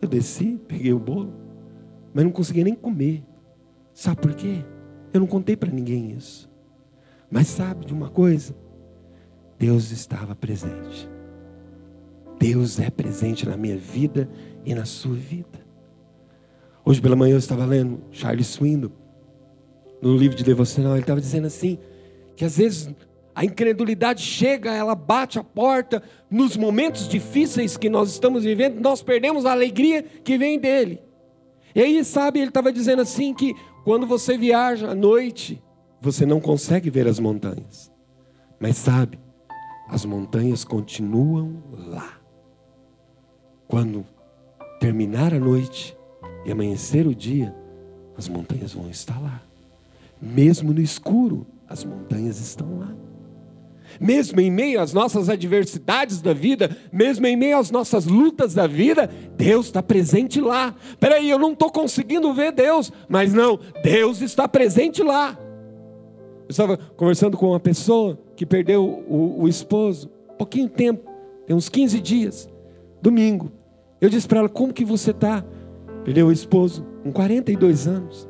Eu 0.00 0.08
desci, 0.08 0.60
peguei 0.68 0.92
o 0.92 0.98
bolo, 1.00 1.32
mas 2.14 2.22
não 2.24 2.30
conseguia 2.30 2.62
nem 2.62 2.76
comer. 2.76 3.24
Sabe 3.92 4.20
por 4.20 4.32
quê? 4.32 4.64
Eu 5.12 5.18
não 5.18 5.26
contei 5.26 5.56
para 5.56 5.72
ninguém 5.72 6.12
isso. 6.12 6.53
Mas 7.34 7.48
sabe 7.48 7.84
de 7.84 7.92
uma 7.92 8.08
coisa? 8.08 8.54
Deus 9.58 9.90
estava 9.90 10.36
presente. 10.36 11.10
Deus 12.38 12.78
é 12.78 12.88
presente 12.88 13.44
na 13.44 13.56
minha 13.56 13.76
vida 13.76 14.30
e 14.64 14.72
na 14.72 14.84
sua 14.84 15.16
vida. 15.16 15.58
Hoje 16.84 17.02
pela 17.02 17.16
manhã 17.16 17.34
eu 17.34 17.38
estava 17.38 17.64
lendo 17.64 18.00
Charles 18.12 18.46
Swindon, 18.46 18.92
no 20.00 20.16
livro 20.16 20.36
de 20.36 20.44
devocional, 20.44 20.92
ele 20.92 21.00
estava 21.00 21.20
dizendo 21.20 21.48
assim, 21.48 21.76
que 22.36 22.44
às 22.44 22.56
vezes 22.56 22.94
a 23.34 23.44
incredulidade 23.44 24.22
chega, 24.22 24.72
ela 24.72 24.94
bate 24.94 25.36
a 25.36 25.42
porta 25.42 26.04
nos 26.30 26.56
momentos 26.56 27.08
difíceis 27.08 27.76
que 27.76 27.88
nós 27.88 28.12
estamos 28.12 28.44
vivendo, 28.44 28.78
nós 28.80 29.02
perdemos 29.02 29.44
a 29.44 29.50
alegria 29.50 30.04
que 30.04 30.38
vem 30.38 30.56
dele. 30.56 31.02
E 31.74 31.82
aí, 31.82 32.04
sabe, 32.04 32.38
ele 32.38 32.50
estava 32.50 32.72
dizendo 32.72 33.02
assim 33.02 33.34
que 33.34 33.56
quando 33.82 34.06
você 34.06 34.38
viaja 34.38 34.90
à 34.90 34.94
noite, 34.94 35.60
você 36.04 36.26
não 36.26 36.40
consegue 36.40 36.90
ver 36.90 37.08
as 37.08 37.18
montanhas. 37.18 37.90
Mas 38.60 38.76
sabe, 38.76 39.18
as 39.88 40.04
montanhas 40.04 40.64
continuam 40.64 41.62
lá. 41.72 42.20
Quando 43.66 44.04
terminar 44.78 45.32
a 45.32 45.40
noite 45.40 45.96
e 46.44 46.52
amanhecer 46.52 47.06
o 47.06 47.14
dia, 47.14 47.54
as 48.16 48.28
montanhas 48.28 48.72
vão 48.72 48.88
estar 48.90 49.20
lá. 49.20 49.42
Mesmo 50.20 50.72
no 50.72 50.80
escuro, 50.80 51.46
as 51.68 51.84
montanhas 51.84 52.38
estão 52.38 52.78
lá 52.78 52.94
mesmo 54.00 54.40
em 54.40 54.50
meio 54.50 54.80
às 54.80 54.92
nossas 54.92 55.28
adversidades 55.28 56.20
da 56.20 56.32
vida, 56.32 56.76
mesmo 56.92 57.26
em 57.26 57.36
meio 57.36 57.58
às 57.58 57.70
nossas 57.70 58.06
lutas 58.06 58.54
da 58.54 58.66
vida, 58.66 59.08
Deus 59.36 59.66
está 59.66 59.82
presente 59.82 60.40
lá. 60.40 60.74
Peraí, 60.98 61.30
eu 61.30 61.38
não 61.38 61.52
estou 61.52 61.70
conseguindo 61.70 62.32
ver 62.32 62.52
Deus, 62.52 62.92
mas 63.08 63.32
não, 63.32 63.58
Deus 63.82 64.20
está 64.20 64.48
presente 64.48 65.02
lá. 65.02 65.38
Eu 66.44 66.50
estava 66.50 66.76
conversando 66.76 67.36
com 67.36 67.50
uma 67.50 67.60
pessoa 67.60 68.18
que 68.36 68.44
perdeu 68.44 68.84
o, 69.08 69.42
o 69.42 69.48
esposo, 69.48 70.08
pouquinho 70.36 70.68
tempo, 70.68 71.10
tem 71.46 71.56
uns 71.56 71.68
15 71.68 72.00
dias, 72.00 72.48
domingo. 73.00 73.50
Eu 74.00 74.10
disse 74.10 74.28
para 74.28 74.40
ela: 74.40 74.48
Como 74.48 74.72
que 74.72 74.84
você 74.84 75.10
está? 75.10 75.44
Perdeu 76.04 76.26
o 76.26 76.32
esposo, 76.32 76.84
com 77.02 77.12
42 77.12 77.86
anos. 77.86 78.28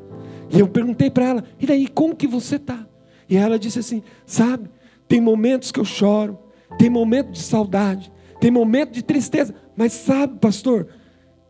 E 0.49 0.59
eu 0.59 0.67
perguntei 0.67 1.09
para 1.09 1.25
ela: 1.25 1.43
E 1.59 1.65
daí, 1.65 1.87
como 1.87 2.15
que 2.15 2.27
você 2.27 2.55
está? 2.55 2.87
E 3.29 3.35
ela 3.35 3.59
disse 3.59 3.79
assim: 3.79 4.01
Sabe, 4.25 4.69
tem 5.07 5.19
momentos 5.19 5.71
que 5.71 5.79
eu 5.79 5.85
choro, 5.85 6.39
tem 6.77 6.89
momento 6.89 7.31
de 7.31 7.41
saudade, 7.41 8.11
tem 8.39 8.49
momento 8.49 8.91
de 8.91 9.03
tristeza, 9.03 9.53
mas 9.75 9.91
sabe, 9.91 10.39
pastor, 10.39 10.87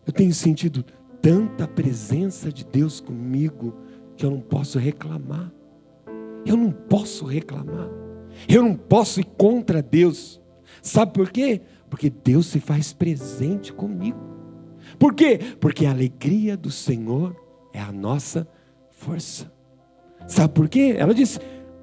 eu 0.06 0.14
tenho 0.14 0.34
sentido 0.34 0.84
tanta 1.22 1.68
presença 1.68 2.52
de 2.52 2.66
Deus 2.66 3.00
comigo 3.00 3.76
que 4.16 4.26
eu 4.26 4.32
não 4.32 4.40
posso 4.40 4.80
reclamar. 4.80 5.52
Eu 6.46 6.56
não 6.56 6.72
posso 6.72 7.26
reclamar. 7.26 7.90
Eu 8.48 8.64
não 8.64 8.76
posso 8.76 9.20
ir 9.20 9.26
contra 9.38 9.82
Deus. 9.82 10.42
Sabe 10.82 11.14
por 11.14 11.32
quê? 11.32 11.62
Porque 11.90 12.10
Deus 12.10 12.48
se 12.48 12.60
faz 12.60 12.94
presente 12.94 13.74
comigo. 13.74 14.20
Por 15.00 15.14
quê? 15.14 15.40
Porque 15.60 15.86
a 15.86 15.92
alegria 15.92 16.56
do 16.56 16.70
Senhor 16.72 17.36
é 17.74 17.80
a 17.80 17.92
nossa 17.92 18.48
força. 18.92 19.52
Sabe 20.28 20.54
por 20.54 20.70
quê? 20.70 20.96
Ela 20.98 21.14
disse: 21.14 21.40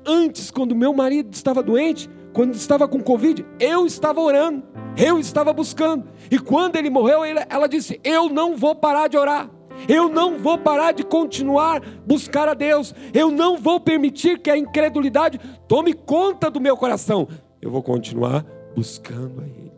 Antes, 0.06 0.50
quando 0.50 0.74
meu 0.74 0.92
marido 0.92 1.32
estava 1.32 1.62
doente, 1.62 2.08
quando 2.32 2.54
estava 2.54 2.88
com 2.88 3.02
Covid, 3.02 3.44
eu 3.60 3.86
estava 3.86 4.20
orando, 4.20 4.62
eu 4.96 5.18
estava 5.18 5.52
buscando. 5.52 6.08
E 6.30 6.38
quando 6.38 6.76
ele 6.76 6.90
morreu, 6.90 7.20
ela 7.24 7.66
disse: 7.66 8.00
Eu 8.02 8.28
não 8.28 8.56
vou 8.56 8.74
parar 8.74 9.08
de 9.08 9.16
orar. 9.16 9.50
Eu 9.88 10.08
não 10.08 10.38
vou 10.38 10.58
parar 10.58 10.92
de 10.92 11.04
continuar 11.04 11.80
buscar 12.06 12.48
a 12.48 12.54
Deus. 12.54 12.94
Eu 13.12 13.30
não 13.30 13.56
vou 13.56 13.80
permitir 13.80 14.38
que 14.38 14.50
a 14.50 14.56
incredulidade 14.56 15.40
tome 15.68 15.92
conta 15.92 16.50
do 16.50 16.60
meu 16.60 16.76
coração. 16.76 17.28
Eu 17.60 17.70
vou 17.70 17.82
continuar 17.82 18.44
buscando 18.74 19.40
a 19.40 19.44
Ele. 19.44 19.72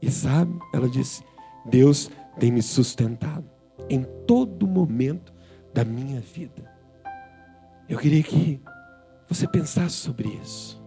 E 0.00 0.10
sabe, 0.10 0.58
ela 0.72 0.88
disse: 0.88 1.22
Deus 1.64 2.10
tem 2.38 2.50
me 2.50 2.62
sustentado 2.62 3.44
em 3.88 4.04
todo 4.26 4.66
momento 4.66 5.32
da 5.72 5.84
minha 5.84 6.20
vida. 6.20 6.70
Eu 7.88 7.98
queria 7.98 8.22
que 8.22 8.60
você 9.28 9.46
pensasse 9.46 9.96
sobre 9.96 10.28
isso. 10.42 10.82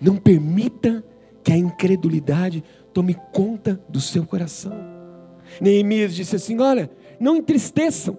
Não 0.00 0.16
permita 0.16 1.04
que 1.42 1.52
a 1.52 1.56
incredulidade 1.56 2.64
tome 2.92 3.14
conta 3.32 3.80
do 3.88 4.00
seu 4.00 4.24
coração. 4.24 4.72
Neemias 5.60 6.14
disse 6.14 6.36
assim: 6.36 6.58
Olha, 6.60 6.90
não 7.20 7.36
entristeçam. 7.36 8.18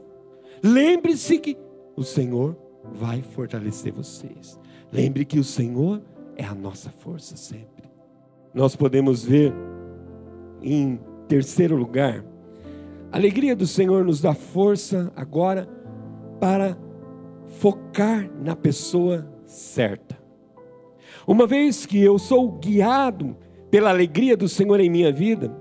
Lembre-se 0.63 1.39
que 1.39 1.57
o 1.95 2.03
Senhor 2.03 2.55
vai 2.93 3.21
fortalecer 3.21 3.91
vocês. 3.91 4.59
Lembre 4.91 5.25
que 5.25 5.39
o 5.39 5.43
Senhor 5.43 6.01
é 6.37 6.45
a 6.45 6.53
nossa 6.53 6.91
força 6.91 7.35
sempre. 7.35 7.89
Nós 8.53 8.75
podemos 8.75 9.23
ver, 9.23 9.53
em 10.61 10.99
terceiro 11.27 11.75
lugar, 11.75 12.23
a 13.11 13.17
alegria 13.17 13.55
do 13.55 13.65
Senhor 13.65 14.05
nos 14.05 14.21
dá 14.21 14.33
força 14.33 15.11
agora 15.15 15.67
para 16.39 16.77
focar 17.59 18.29
na 18.41 18.55
pessoa 18.55 19.27
certa. 19.45 20.19
Uma 21.27 21.45
vez 21.45 21.85
que 21.85 22.01
eu 22.01 22.17
sou 22.17 22.51
guiado 22.51 23.37
pela 23.69 23.89
alegria 23.89 24.35
do 24.35 24.49
Senhor 24.49 24.79
em 24.79 24.89
minha 24.89 25.11
vida, 25.11 25.55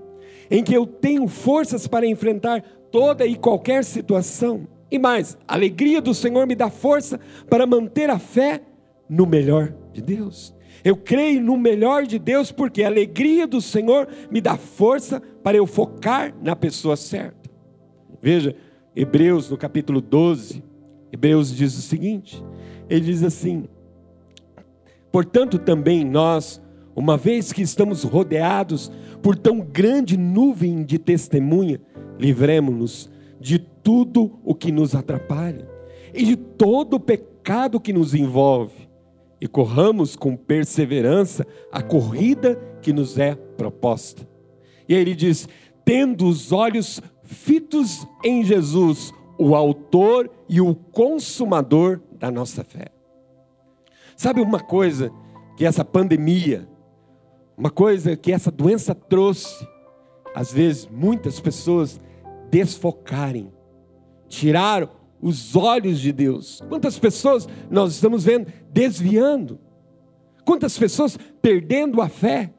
em 0.50 0.64
que 0.64 0.74
eu 0.74 0.86
tenho 0.86 1.28
forças 1.28 1.86
para 1.86 2.06
enfrentar 2.06 2.64
toda 2.90 3.26
e 3.26 3.36
qualquer 3.36 3.84
situação, 3.84 4.66
e 4.90 4.98
mais, 4.98 5.38
a 5.46 5.54
alegria 5.54 6.00
do 6.00 6.12
Senhor 6.12 6.46
me 6.46 6.54
dá 6.54 6.68
força 6.68 7.20
para 7.48 7.66
manter 7.66 8.10
a 8.10 8.18
fé 8.18 8.60
no 9.08 9.24
melhor 9.24 9.72
de 9.92 10.02
Deus. 10.02 10.54
Eu 10.82 10.96
creio 10.96 11.40
no 11.40 11.56
melhor 11.56 12.06
de 12.06 12.18
Deus 12.18 12.50
porque 12.50 12.82
a 12.82 12.86
alegria 12.86 13.46
do 13.46 13.60
Senhor 13.60 14.08
me 14.30 14.40
dá 14.40 14.56
força 14.56 15.20
para 15.42 15.56
eu 15.56 15.66
focar 15.66 16.34
na 16.42 16.56
pessoa 16.56 16.96
certa. 16.96 17.50
Veja, 18.20 18.56
Hebreus 18.96 19.50
no 19.50 19.56
capítulo 19.56 20.00
12, 20.00 20.62
Hebreus 21.12 21.54
diz 21.54 21.76
o 21.76 21.82
seguinte: 21.82 22.42
ele 22.88 23.02
diz 23.02 23.22
assim: 23.22 23.68
Portanto, 25.12 25.58
também 25.58 26.04
nós, 26.04 26.60
uma 26.94 27.16
vez 27.16 27.52
que 27.52 27.62
estamos 27.62 28.02
rodeados 28.02 28.90
por 29.22 29.36
tão 29.36 29.60
grande 29.60 30.16
nuvem 30.16 30.84
de 30.84 30.98
testemunha, 30.98 31.80
livremos-nos 32.18 33.10
de 33.40 33.58
tudo 33.58 34.38
o 34.44 34.54
que 34.54 34.70
nos 34.70 34.94
atrapalha 34.94 35.68
e 36.12 36.24
de 36.24 36.36
todo 36.36 36.94
o 36.94 37.00
pecado 37.00 37.80
que 37.80 37.92
nos 37.92 38.14
envolve, 38.14 38.88
e 39.40 39.46
corramos 39.46 40.16
com 40.16 40.36
perseverança 40.36 41.46
a 41.72 41.82
corrida 41.82 42.60
que 42.82 42.92
nos 42.92 43.18
é 43.18 43.34
proposta. 43.34 44.28
E 44.86 44.94
aí 44.94 45.00
ele 45.00 45.14
diz: 45.14 45.48
tendo 45.84 46.26
os 46.26 46.52
olhos 46.52 47.00
fitos 47.22 48.06
em 48.22 48.44
Jesus, 48.44 49.12
o 49.38 49.54
Autor 49.54 50.30
e 50.48 50.60
o 50.60 50.74
Consumador 50.74 52.00
da 52.18 52.30
nossa 52.30 52.62
fé. 52.62 52.88
Sabe 54.14 54.42
uma 54.42 54.60
coisa 54.60 55.10
que 55.56 55.64
essa 55.64 55.84
pandemia, 55.84 56.68
uma 57.60 57.70
coisa 57.70 58.16
que 58.16 58.32
essa 58.32 58.50
doença 58.50 58.94
trouxe? 58.94 59.68
Às 60.34 60.50
vezes, 60.50 60.88
muitas 60.90 61.38
pessoas 61.38 62.00
desfocarem, 62.50 63.52
tirar 64.28 64.88
os 65.20 65.54
olhos 65.54 66.00
de 66.00 66.10
Deus. 66.10 66.62
Quantas 66.70 66.98
pessoas 66.98 67.46
nós 67.70 67.92
estamos 67.92 68.24
vendo 68.24 68.50
desviando? 68.72 69.60
Quantas 70.42 70.78
pessoas 70.78 71.18
perdendo 71.42 72.00
a 72.00 72.08
fé? 72.08 72.50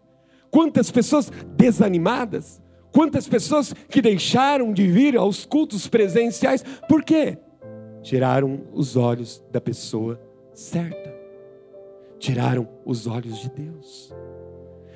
Quantas 0.51 0.91
pessoas 0.91 1.31
desanimadas? 1.57 2.61
Quantas 2.91 3.27
pessoas 3.27 3.73
que 3.89 4.03
deixaram 4.03 4.71
de 4.71 4.85
vir 4.85 5.17
aos 5.17 5.47
cultos 5.47 5.87
presenciais? 5.87 6.63
Por 6.87 7.03
quê? 7.03 7.39
Tiraram 8.03 8.67
os 8.71 8.95
olhos 8.95 9.43
da 9.51 9.59
pessoa 9.59 10.21
certa. 10.53 11.11
Tiraram 12.19 12.69
os 12.85 13.07
olhos 13.07 13.39
de 13.39 13.49
Deus. 13.49 14.13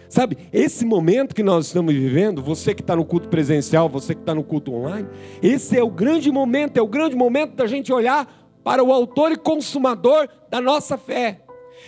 Sabe, 0.09 0.37
esse 0.53 0.85
momento 0.85 1.33
que 1.33 1.43
nós 1.43 1.67
estamos 1.67 1.93
vivendo, 1.93 2.41
você 2.41 2.73
que 2.73 2.81
está 2.81 2.95
no 2.95 3.05
culto 3.05 3.27
presencial, 3.27 3.89
você 3.89 4.13
que 4.13 4.21
está 4.21 4.35
no 4.35 4.43
culto 4.43 4.73
online, 4.73 5.07
esse 5.41 5.77
é 5.77 5.83
o 5.83 5.89
grande 5.89 6.31
momento, 6.31 6.77
é 6.77 6.81
o 6.81 6.87
grande 6.87 7.15
momento 7.15 7.55
da 7.55 7.67
gente 7.67 7.91
olhar 7.91 8.27
para 8.63 8.83
o 8.83 8.91
autor 8.91 9.31
e 9.31 9.35
consumador 9.35 10.27
da 10.49 10.61
nossa 10.61 10.97
fé. 10.97 11.41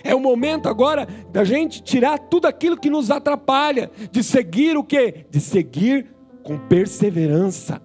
É 0.04 0.14
o 0.14 0.20
momento 0.20 0.70
agora 0.70 1.08
da 1.32 1.44
gente 1.44 1.82
tirar 1.82 2.20
tudo 2.20 2.46
aquilo 2.46 2.78
que 2.78 2.90
nos 2.90 3.10
atrapalha, 3.10 3.90
de 4.12 4.24
seguir 4.24 4.78
o 4.78 4.84
quê? 4.84 5.26
De 5.30 5.40
seguir 5.40 6.14
com 6.44 6.58
perseverança, 6.58 7.82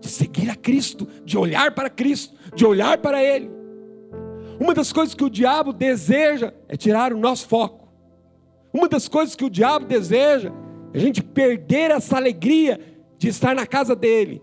de 0.00 0.08
seguir 0.08 0.50
a 0.50 0.56
Cristo, 0.56 1.06
de 1.24 1.38
olhar 1.38 1.72
para 1.74 1.88
Cristo, 1.88 2.34
de 2.54 2.66
olhar 2.66 2.98
para 2.98 3.22
Ele. 3.22 3.50
Uma 4.58 4.74
das 4.74 4.92
coisas 4.92 5.14
que 5.14 5.24
o 5.24 5.30
diabo 5.30 5.72
deseja 5.72 6.52
é 6.68 6.76
tirar 6.76 7.12
o 7.12 7.18
nosso 7.18 7.48
foco. 7.48 7.81
Uma 8.72 8.88
das 8.88 9.06
coisas 9.08 9.36
que 9.36 9.44
o 9.44 9.50
diabo 9.50 9.84
deseja 9.84 10.52
é 10.92 10.98
a 10.98 11.00
gente 11.00 11.22
perder 11.22 11.90
essa 11.90 12.16
alegria 12.16 12.80
de 13.18 13.28
estar 13.28 13.54
na 13.54 13.66
casa 13.66 13.94
dele, 13.94 14.42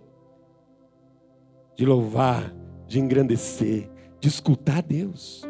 de 1.76 1.86
louvar, 1.86 2.54
de 2.88 3.00
engrandecer, 3.00 3.90
de 4.20 4.28
escutar 4.28 4.82
Deus. 4.82 5.44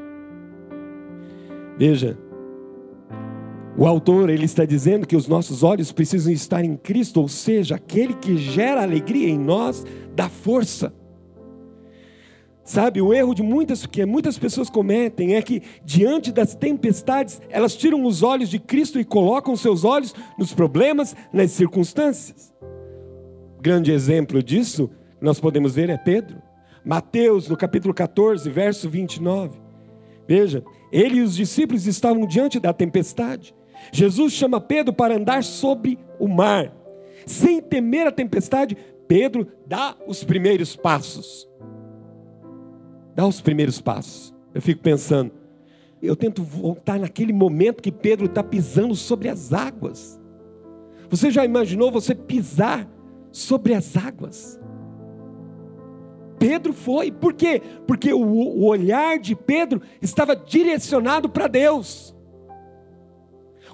Veja, 1.77 2.17
o 3.77 3.85
autor 3.85 4.29
ele 4.29 4.45
está 4.45 4.65
dizendo 4.65 5.07
que 5.07 5.15
os 5.15 5.27
nossos 5.27 5.63
olhos 5.63 5.91
precisam 5.91 6.33
estar 6.33 6.65
em 6.65 6.75
Cristo, 6.75 7.21
ou 7.21 7.27
seja, 7.27 7.75
aquele 7.75 8.13
que 8.13 8.35
gera 8.37 8.81
alegria 8.81 9.29
em 9.29 9.39
nós 9.39 9.85
dá 10.13 10.27
força. 10.27 10.93
Sabe, 12.69 13.01
o 13.01 13.11
erro 13.11 13.33
de 13.33 13.41
muitas 13.41 13.87
que 13.87 14.05
muitas 14.05 14.37
pessoas 14.37 14.69
cometem 14.69 15.33
é 15.33 15.41
que 15.41 15.63
diante 15.83 16.31
das 16.31 16.53
tempestades, 16.53 17.41
elas 17.49 17.75
tiram 17.75 18.05
os 18.05 18.21
olhos 18.21 18.47
de 18.47 18.59
Cristo 18.59 18.99
e 18.99 19.03
colocam 19.03 19.55
seus 19.55 19.83
olhos 19.83 20.13
nos 20.37 20.53
problemas, 20.53 21.15
nas 21.33 21.49
circunstâncias. 21.49 22.53
Grande 23.59 23.91
exemplo 23.91 24.43
disso, 24.43 24.87
nós 25.19 25.39
podemos 25.39 25.73
ver 25.73 25.89
é 25.89 25.97
Pedro. 25.97 26.39
Mateus, 26.85 27.49
no 27.49 27.57
capítulo 27.57 27.91
14, 27.91 28.47
verso 28.51 28.87
29. 28.87 29.59
Veja, 30.27 30.63
ele 30.91 31.15
e 31.15 31.21
os 31.23 31.35
discípulos 31.35 31.87
estavam 31.87 32.27
diante 32.27 32.59
da 32.59 32.71
tempestade. 32.71 33.55
Jesus 33.91 34.31
chama 34.31 34.61
Pedro 34.61 34.93
para 34.93 35.15
andar 35.15 35.43
sobre 35.43 35.97
o 36.19 36.27
mar. 36.27 36.71
Sem 37.25 37.63
temer 37.63 38.05
a 38.05 38.11
tempestade, 38.11 38.77
Pedro 39.07 39.47
dá 39.65 39.97
os 40.05 40.23
primeiros 40.23 40.75
passos. 40.75 41.48
Dá 43.19 43.27
os 43.27 43.41
primeiros 43.41 43.81
passos. 43.81 44.33
Eu 44.55 44.61
fico 44.61 44.81
pensando, 44.81 45.29
eu 46.01 46.15
tento 46.15 46.41
voltar 46.41 46.97
naquele 46.97 47.33
momento 47.33 47.83
que 47.83 47.91
Pedro 47.91 48.27
está 48.27 48.41
pisando 48.41 48.95
sobre 48.95 49.27
as 49.27 49.51
águas. 49.51 50.17
Você 51.09 51.29
já 51.29 51.43
imaginou 51.43 51.91
você 51.91 52.15
pisar 52.15 52.89
sobre 53.29 53.73
as 53.73 53.97
águas? 53.97 54.57
Pedro 56.39 56.71
foi. 56.71 57.11
Por 57.11 57.33
quê? 57.33 57.61
Porque 57.85 58.13
o, 58.13 58.21
o 58.21 58.65
olhar 58.65 59.19
de 59.19 59.35
Pedro 59.35 59.81
estava 60.01 60.33
direcionado 60.33 61.27
para 61.27 61.47
Deus. 61.47 62.15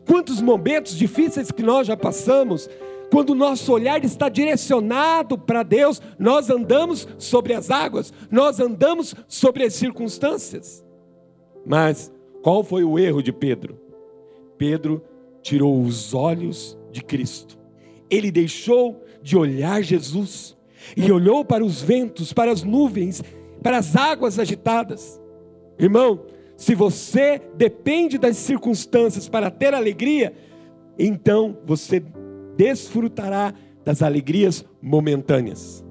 Quantos 0.08 0.41
momentos 0.41 0.97
difíceis 0.97 1.51
que 1.51 1.62
nós 1.62 1.86
já 1.86 1.95
passamos, 1.95 2.67
quando 3.11 3.31
o 3.31 3.35
nosso 3.35 3.71
olhar 3.71 4.03
está 4.03 4.29
direcionado 4.29 5.37
para 5.37 5.63
Deus, 5.63 6.01
nós 6.17 6.49
andamos 6.49 7.07
sobre 7.17 7.53
as 7.53 7.69
águas, 7.69 8.13
nós 8.29 8.59
andamos 8.59 9.15
sobre 9.27 9.63
as 9.63 9.73
circunstâncias. 9.73 10.83
Mas 11.65 12.11
qual 12.41 12.63
foi 12.63 12.83
o 12.83 12.99
erro 12.99 13.21
de 13.21 13.31
Pedro? 13.31 13.79
Pedro 14.57 15.03
tirou 15.41 15.81
os 15.81 16.13
olhos 16.13 16.77
de 16.91 17.03
Cristo. 17.03 17.57
Ele 18.09 18.31
deixou 18.31 19.03
de 19.21 19.37
olhar 19.37 19.81
Jesus 19.81 20.55
e 20.95 21.11
olhou 21.11 21.43
para 21.43 21.63
os 21.63 21.81
ventos, 21.81 22.31
para 22.31 22.51
as 22.51 22.63
nuvens, 22.63 23.23
para 23.61 23.77
as 23.77 23.95
águas 23.95 24.37
agitadas. 24.37 25.19
Irmão, 25.77 26.21
se 26.55 26.73
você 26.73 27.41
depende 27.55 28.17
das 28.17 28.37
circunstâncias 28.37 29.27
para 29.27 29.49
ter 29.49 29.73
alegria, 29.73 30.33
então 30.97 31.57
você 31.65 32.03
desfrutará 32.57 33.53
das 33.83 34.01
alegrias 34.01 34.65
momentâneas. 34.81 35.85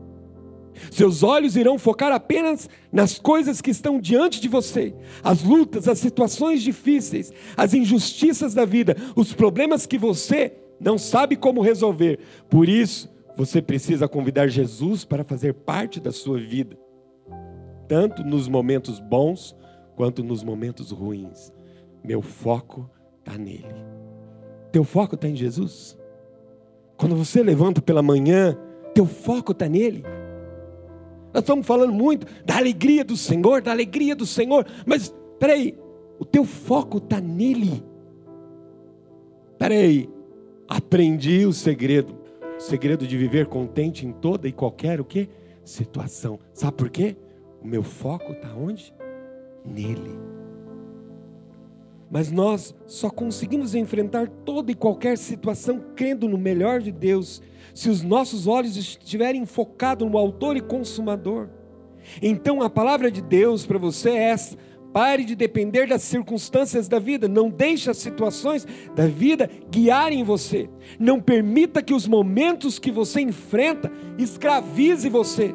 Seus 0.90 1.22
olhos 1.22 1.56
irão 1.56 1.78
focar 1.78 2.12
apenas 2.12 2.68
nas 2.92 3.18
coisas 3.18 3.60
que 3.60 3.70
estão 3.70 4.00
diante 4.00 4.40
de 4.40 4.48
você, 4.48 4.94
as 5.22 5.42
lutas, 5.42 5.88
as 5.88 5.98
situações 5.98 6.62
difíceis, 6.62 7.32
as 7.56 7.74
injustiças 7.74 8.54
da 8.54 8.64
vida, 8.64 8.96
os 9.14 9.32
problemas 9.32 9.86
que 9.86 9.96
você 9.96 10.52
não 10.80 10.98
sabe 10.98 11.36
como 11.36 11.62
resolver. 11.62 12.18
Por 12.50 12.68
isso, 12.68 13.08
você 13.36 13.62
precisa 13.62 14.08
convidar 14.08 14.48
Jesus 14.48 15.04
para 15.04 15.24
fazer 15.24 15.54
parte 15.54 16.00
da 16.00 16.12
sua 16.12 16.38
vida, 16.38 16.76
tanto 17.88 18.22
nos 18.24 18.48
momentos 18.48 18.98
bons 18.98 19.56
quanto 19.96 20.22
nos 20.22 20.42
momentos 20.42 20.90
ruins. 20.90 21.52
Meu 22.02 22.20
foco 22.20 22.90
está 23.20 23.38
nele. 23.38 23.74
Teu 24.72 24.84
foco 24.84 25.14
está 25.14 25.28
em 25.28 25.36
Jesus? 25.36 25.96
Quando 27.04 27.16
você 27.16 27.42
levanta 27.42 27.82
pela 27.82 28.00
manhã, 28.00 28.56
teu 28.94 29.04
foco 29.04 29.52
está 29.52 29.68
nele? 29.68 30.02
Nós 31.34 31.42
estamos 31.42 31.66
falando 31.66 31.92
muito 31.92 32.26
da 32.46 32.56
alegria 32.56 33.04
do 33.04 33.14
Senhor, 33.14 33.60
da 33.60 33.72
alegria 33.72 34.16
do 34.16 34.24
Senhor, 34.24 34.66
mas 34.86 35.14
peraí, 35.38 35.76
o 36.18 36.24
teu 36.24 36.46
foco 36.46 36.96
está 36.96 37.20
nele. 37.20 37.84
Peraí, 39.58 40.08
aprendi 40.66 41.44
o 41.44 41.52
segredo 41.52 42.16
segredo 42.56 43.06
de 43.06 43.18
viver 43.18 43.48
contente 43.48 44.06
em 44.06 44.10
toda 44.10 44.48
e 44.48 44.52
qualquer 44.52 44.98
o 44.98 45.04
que 45.04 45.28
situação. 45.62 46.38
Sabe 46.54 46.78
por 46.78 46.88
quê? 46.88 47.18
O 47.62 47.66
meu 47.66 47.82
foco 47.82 48.32
está 48.32 48.54
onde? 48.54 48.94
Nele. 49.62 50.18
Mas 52.14 52.30
nós 52.30 52.72
só 52.86 53.10
conseguimos 53.10 53.74
enfrentar 53.74 54.28
toda 54.28 54.70
e 54.70 54.74
qualquer 54.76 55.18
situação 55.18 55.82
crendo 55.96 56.28
no 56.28 56.38
melhor 56.38 56.80
de 56.80 56.92
Deus, 56.92 57.42
se 57.74 57.90
os 57.90 58.04
nossos 58.04 58.46
olhos 58.46 58.76
estiverem 58.76 59.44
focados 59.44 60.08
no 60.08 60.16
Autor 60.16 60.56
e 60.56 60.60
Consumador. 60.60 61.48
Então 62.22 62.62
a 62.62 62.70
palavra 62.70 63.10
de 63.10 63.20
Deus 63.20 63.66
para 63.66 63.80
você 63.80 64.10
é 64.10 64.28
essa: 64.30 64.56
Pare 64.92 65.24
de 65.24 65.34
depender 65.34 65.88
das 65.88 66.02
circunstâncias 66.02 66.86
da 66.86 67.00
vida. 67.00 67.26
Não 67.26 67.50
deixe 67.50 67.90
as 67.90 67.98
situações 67.98 68.64
da 68.94 69.08
vida 69.08 69.50
guiarem 69.68 70.22
você. 70.22 70.70
Não 71.00 71.20
permita 71.20 71.82
que 71.82 71.92
os 71.92 72.06
momentos 72.06 72.78
que 72.78 72.92
você 72.92 73.22
enfrenta 73.22 73.90
escravize 74.16 75.08
você. 75.08 75.52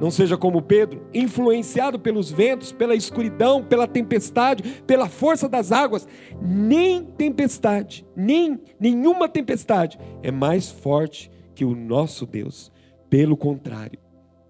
Não 0.00 0.10
seja 0.10 0.36
como 0.36 0.60
Pedro, 0.60 1.06
influenciado 1.14 1.98
pelos 1.98 2.30
ventos, 2.30 2.72
pela 2.72 2.94
escuridão, 2.94 3.62
pela 3.62 3.86
tempestade, 3.86 4.82
pela 4.86 5.08
força 5.08 5.48
das 5.48 5.70
águas. 5.70 6.06
Nem 6.40 7.04
tempestade, 7.04 8.06
nem 8.16 8.60
nenhuma 8.78 9.28
tempestade 9.28 9.98
é 10.22 10.30
mais 10.30 10.70
forte 10.70 11.30
que 11.54 11.64
o 11.64 11.74
nosso 11.74 12.26
Deus. 12.26 12.72
Pelo 13.08 13.36
contrário, 13.36 13.98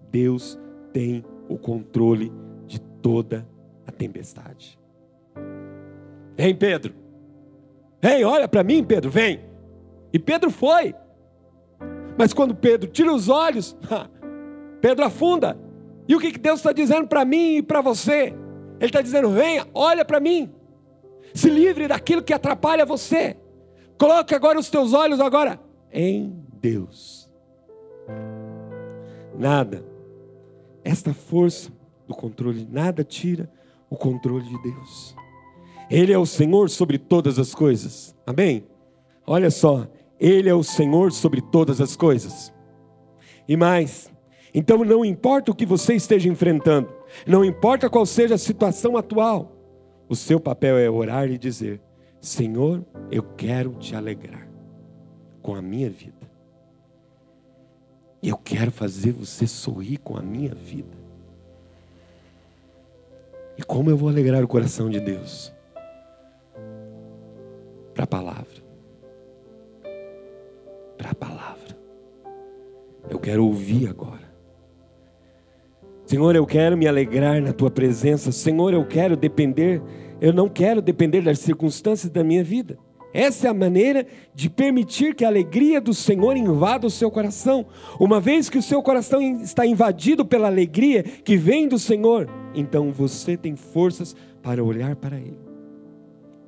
Deus 0.09 0.59
tem 0.91 1.23
o 1.47 1.57
controle 1.57 2.31
de 2.65 2.81
toda 2.81 3.47
a 3.85 3.91
tempestade. 3.91 4.79
Vem, 6.35 6.55
Pedro. 6.55 6.93
Vem, 8.01 8.23
olha 8.23 8.47
para 8.47 8.63
mim, 8.63 8.83
Pedro, 8.83 9.09
vem. 9.09 9.39
E 10.11 10.19
Pedro 10.19 10.49
foi. 10.49 10.95
Mas 12.17 12.33
quando 12.33 12.55
Pedro 12.55 12.89
tira 12.89 13.13
os 13.13 13.29
olhos, 13.29 13.77
Pedro 14.85 15.03
afunda. 15.03 15.57
E 16.07 16.15
o 16.15 16.19
que 16.19 16.37
Deus 16.37 16.59
está 16.59 16.71
dizendo 16.71 17.07
para 17.07 17.25
mim 17.25 17.55
e 17.55 17.63
para 17.63 17.81
você? 17.81 18.35
Ele 18.79 18.85
está 18.85 19.01
dizendo: 19.01 19.31
venha, 19.31 19.65
olha 19.73 20.05
para 20.05 20.19
mim. 20.19 20.53
Se 21.33 21.49
livre 21.49 21.87
daquilo 21.87 22.21
que 22.21 22.31
atrapalha 22.31 22.85
você. 22.85 23.35
Coloque 23.97 24.35
agora 24.35 24.59
os 24.59 24.69
teus 24.69 24.93
olhos 24.93 25.19
agora 25.19 25.59
em 25.91 26.39
Deus. 26.61 27.27
Nada, 29.35 29.83
esta 30.83 31.15
força 31.15 31.71
do 32.07 32.13
controle, 32.13 32.67
nada 32.69 33.03
tira 33.03 33.49
o 33.89 33.95
controle 33.95 34.45
de 34.45 34.61
Deus. 34.61 35.15
Ele 35.89 36.13
é 36.13 36.17
o 36.19 36.27
Senhor 36.27 36.69
sobre 36.69 36.99
todas 36.99 37.39
as 37.39 37.55
coisas. 37.55 38.15
Amém? 38.23 38.67
Olha 39.25 39.49
só, 39.49 39.87
Ele 40.19 40.47
é 40.47 40.53
o 40.53 40.61
Senhor 40.61 41.11
sobre 41.11 41.41
todas 41.41 41.81
as 41.81 41.95
coisas. 41.95 42.53
E 43.47 43.57
mais, 43.57 44.13
então 44.57 44.85
não 44.85 45.03
importa 45.03 45.51
o 45.51 45.55
que 45.55 45.65
você 45.65 45.95
esteja 45.95 46.29
enfrentando, 46.29 46.87
não 47.27 47.43
importa 47.43 47.89
qual 47.89 48.05
seja 48.05 48.35
a 48.35 48.37
situação 48.37 48.95
atual, 48.95 49.51
o 50.07 50.15
seu 50.15 50.39
papel 50.39 50.77
é 50.77 50.89
orar 50.89 51.29
e 51.29 51.37
dizer: 51.37 51.81
Senhor, 52.21 52.85
eu 53.11 53.21
quero 53.21 53.71
te 53.73 53.93
alegrar 53.97 54.47
com 55.41 55.55
a 55.55 55.61
minha 55.61 55.89
vida. 55.89 56.31
Eu 58.23 58.37
quero 58.37 58.71
fazer 58.71 59.11
você 59.11 59.45
sorrir 59.45 59.97
com 59.97 60.17
a 60.17 60.21
minha 60.21 60.55
vida. 60.55 60.97
E 63.57 63.61
como 63.61 63.89
eu 63.89 63.97
vou 63.97 64.07
alegrar 64.07 64.41
o 64.41 64.47
coração 64.47 64.89
de 64.89 65.01
Deus? 65.01 65.53
Para 67.93 68.05
a 68.05 68.07
palavra. 68.07 68.63
Para 70.97 71.11
a 71.11 71.15
palavra. 71.15 71.77
Eu 73.09 73.19
quero 73.19 73.45
ouvir 73.45 73.89
agora. 73.89 74.24
Senhor, 76.05 76.35
eu 76.35 76.45
quero 76.45 76.77
me 76.77 76.87
alegrar 76.87 77.41
na 77.41 77.51
tua 77.51 77.71
presença. 77.71 78.31
Senhor, 78.31 78.73
eu 78.73 78.85
quero 78.85 79.17
depender, 79.17 79.81
eu 80.21 80.31
não 80.31 80.47
quero 80.47 80.81
depender 80.81 81.21
das 81.21 81.39
circunstâncias 81.39 82.11
da 82.11 82.23
minha 82.23 82.43
vida. 82.43 82.77
Essa 83.11 83.47
é 83.47 83.49
a 83.49 83.53
maneira 83.53 84.05
de 84.33 84.49
permitir 84.49 85.15
que 85.15 85.23
a 85.23 85.29
alegria 85.29 85.79
do 85.79 85.93
Senhor 85.93 86.35
invada 86.35 86.85
o 86.85 86.89
seu 86.89 87.09
coração. 87.09 87.65
Uma 87.97 88.19
vez 88.19 88.49
que 88.49 88.57
o 88.57 88.61
seu 88.61 88.83
coração 88.83 89.21
está 89.41 89.65
invadido 89.65 90.25
pela 90.25 90.47
alegria 90.47 91.01
que 91.01 91.37
vem 91.37 91.67
do 91.67 91.79
Senhor, 91.79 92.29
então 92.53 92.91
você 92.91 93.37
tem 93.37 93.55
forças 93.55 94.13
para 94.43 94.61
olhar 94.61 94.97
para 94.97 95.15
Ele. 95.15 95.39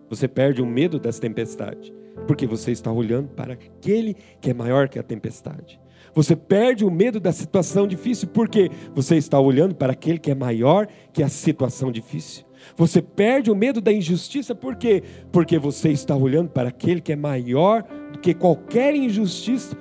Você 0.10 0.28
perde 0.28 0.62
o 0.62 0.66
medo 0.66 1.00
das 1.00 1.20
tempestades, 1.20 1.92
porque 2.28 2.46
você 2.46 2.72
está 2.72 2.92
olhando 2.92 3.30
para 3.30 3.54
aquele 3.54 4.16
que 4.42 4.50
é 4.50 4.54
maior 4.54 4.90
que 4.90 5.00
a 5.00 5.04
tempestade. 5.04 5.80
Você 6.18 6.36
perde 6.36 6.84
o 6.84 6.90
medo 6.90 7.20
da 7.20 7.32
situação 7.32 7.86
difícil, 7.86 8.28
porque 8.30 8.72
você 8.96 9.18
está 9.18 9.40
olhando 9.40 9.76
para 9.76 9.94
aquele 9.94 10.18
que 10.18 10.32
é 10.32 10.34
maior 10.34 10.88
que 11.14 11.22
a 11.22 11.30
situação 11.30 11.92
difícil. 11.92 12.44
Você 12.76 13.04
perde 13.04 13.52
o 13.52 13.56
medo 13.56 13.80
da 13.80 13.94
injustiça, 13.94 14.56
por 14.56 14.78
quê? 14.78 15.04
Porque 15.32 15.60
você 15.60 15.92
está 15.92 16.16
olhando 16.16 16.50
para 16.50 16.70
aquele 16.70 17.02
que 17.02 17.12
é 17.12 17.16
maior 17.16 17.84
do 18.12 18.18
que 18.18 18.34
qualquer 18.34 18.96
injustiça. 18.96 19.78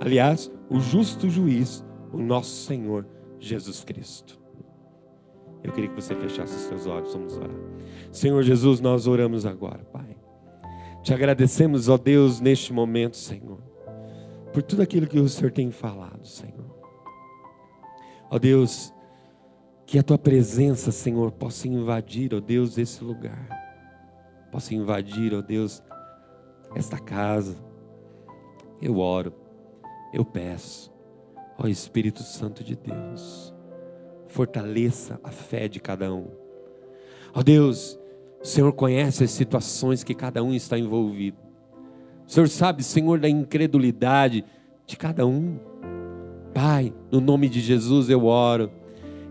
Aliás, 0.00 0.52
o 0.70 0.78
justo 0.78 1.28
juiz, 1.28 1.84
o 2.12 2.16
nosso 2.16 2.64
Senhor 2.64 3.04
Jesus 3.40 3.82
Cristo. 3.82 4.40
Eu 5.64 5.72
queria 5.72 5.90
que 5.90 6.00
você 6.00 6.14
fechasse 6.14 6.54
os 6.54 6.62
seus 6.62 6.86
olhos, 6.86 7.12
vamos 7.12 7.36
orar. 7.36 7.50
Senhor 8.12 8.40
Jesus, 8.44 8.80
nós 8.80 9.08
oramos 9.08 9.44
agora, 9.44 9.84
Pai. 9.92 10.16
Te 11.02 11.12
agradecemos, 11.12 11.88
ó 11.88 11.98
Deus, 11.98 12.40
neste 12.40 12.72
momento, 12.72 13.16
Senhor, 13.16 13.71
por 14.52 14.62
tudo 14.62 14.82
aquilo 14.82 15.06
que 15.06 15.18
o 15.18 15.28
Senhor 15.28 15.50
tem 15.50 15.70
falado, 15.70 16.26
Senhor. 16.26 16.82
Ó 18.30 18.38
Deus, 18.38 18.92
que 19.86 19.98
a 19.98 20.02
tua 20.02 20.18
presença, 20.18 20.90
Senhor, 20.92 21.32
possa 21.32 21.68
invadir, 21.68 22.34
ó 22.34 22.40
Deus, 22.40 22.78
esse 22.78 23.02
lugar. 23.02 23.48
Possa 24.50 24.74
invadir, 24.74 25.34
ó 25.34 25.40
Deus, 25.40 25.82
esta 26.74 26.98
casa. 26.98 27.56
Eu 28.80 28.98
oro, 28.98 29.34
eu 30.12 30.24
peço, 30.24 30.92
ó 31.58 31.66
Espírito 31.68 32.22
Santo 32.22 32.64
de 32.64 32.74
Deus, 32.74 33.54
fortaleça 34.28 35.20
a 35.22 35.30
fé 35.30 35.68
de 35.68 35.78
cada 35.78 36.12
um. 36.12 36.28
Ó 37.34 37.42
Deus, 37.42 37.98
o 38.42 38.46
Senhor 38.46 38.72
conhece 38.72 39.24
as 39.24 39.30
situações 39.30 40.02
que 40.02 40.14
cada 40.14 40.42
um 40.42 40.52
está 40.52 40.78
envolvido. 40.78 41.51
O 42.32 42.34
Senhor 42.34 42.48
sabe, 42.48 42.82
Senhor, 42.82 43.20
da 43.20 43.28
incredulidade 43.28 44.42
de 44.86 44.96
cada 44.96 45.26
um. 45.26 45.58
Pai, 46.54 46.94
no 47.10 47.20
nome 47.20 47.46
de 47.46 47.60
Jesus 47.60 48.08
eu 48.08 48.24
oro 48.24 48.70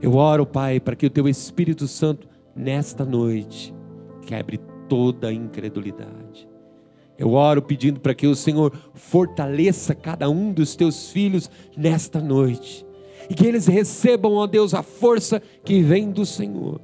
eu 0.01 0.15
oro, 0.15 0.47
Pai, 0.47 0.79
para 0.79 0.95
que 0.95 1.05
o 1.05 1.09
Teu 1.11 1.27
Espírito 1.27 1.87
Santo, 1.87 2.27
nesta 2.55 3.05
noite, 3.05 3.71
quebre 4.23 4.59
toda 4.89 5.27
a 5.27 5.33
incredulidade. 5.33 6.49
Eu 7.19 7.33
oro 7.33 7.61
pedindo 7.61 7.99
para 7.99 8.15
que 8.15 8.25
o 8.25 8.35
Senhor 8.35 8.73
fortaleça 8.95 9.93
cada 9.93 10.27
um 10.27 10.51
dos 10.51 10.75
Teus 10.75 11.11
filhos 11.11 11.51
nesta 11.77 12.19
noite. 12.19 12.83
E 13.29 13.35
que 13.35 13.45
eles 13.45 13.67
recebam, 13.67 14.33
ó 14.33 14.47
Deus, 14.47 14.73
a 14.73 14.81
força 14.81 15.39
que 15.63 15.83
vem 15.83 16.09
do 16.09 16.25
Senhor. 16.25 16.81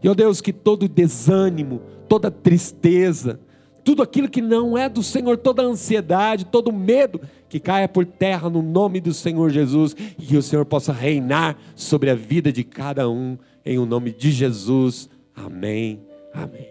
E, 0.00 0.08
ó 0.08 0.14
Deus, 0.14 0.40
que 0.40 0.52
todo 0.52 0.88
desânimo, 0.88 1.82
toda 2.08 2.30
tristeza, 2.30 3.40
tudo 3.84 4.02
aquilo 4.02 4.28
que 4.28 4.40
não 4.40 4.76
é 4.76 4.88
do 4.88 5.02
Senhor, 5.02 5.36
toda 5.36 5.62
ansiedade, 5.62 6.46
todo 6.46 6.72
medo, 6.72 7.20
que 7.48 7.58
caia 7.58 7.88
por 7.88 8.04
terra 8.04 8.48
no 8.48 8.62
nome 8.62 9.00
do 9.00 9.12
Senhor 9.12 9.50
Jesus 9.50 9.96
e 10.18 10.26
que 10.26 10.36
o 10.36 10.42
Senhor 10.42 10.64
possa 10.64 10.92
reinar 10.92 11.56
sobre 11.74 12.10
a 12.10 12.14
vida 12.14 12.52
de 12.52 12.64
cada 12.64 13.08
um, 13.08 13.36
em 13.64 13.78
o 13.78 13.86
nome 13.86 14.12
de 14.12 14.30
Jesus. 14.30 15.08
Amém. 15.34 16.00
Amém. 16.32 16.68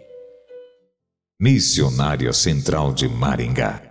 Missionária 1.38 2.32
Central 2.32 2.92
de 2.92 3.08
Maringá 3.08 3.89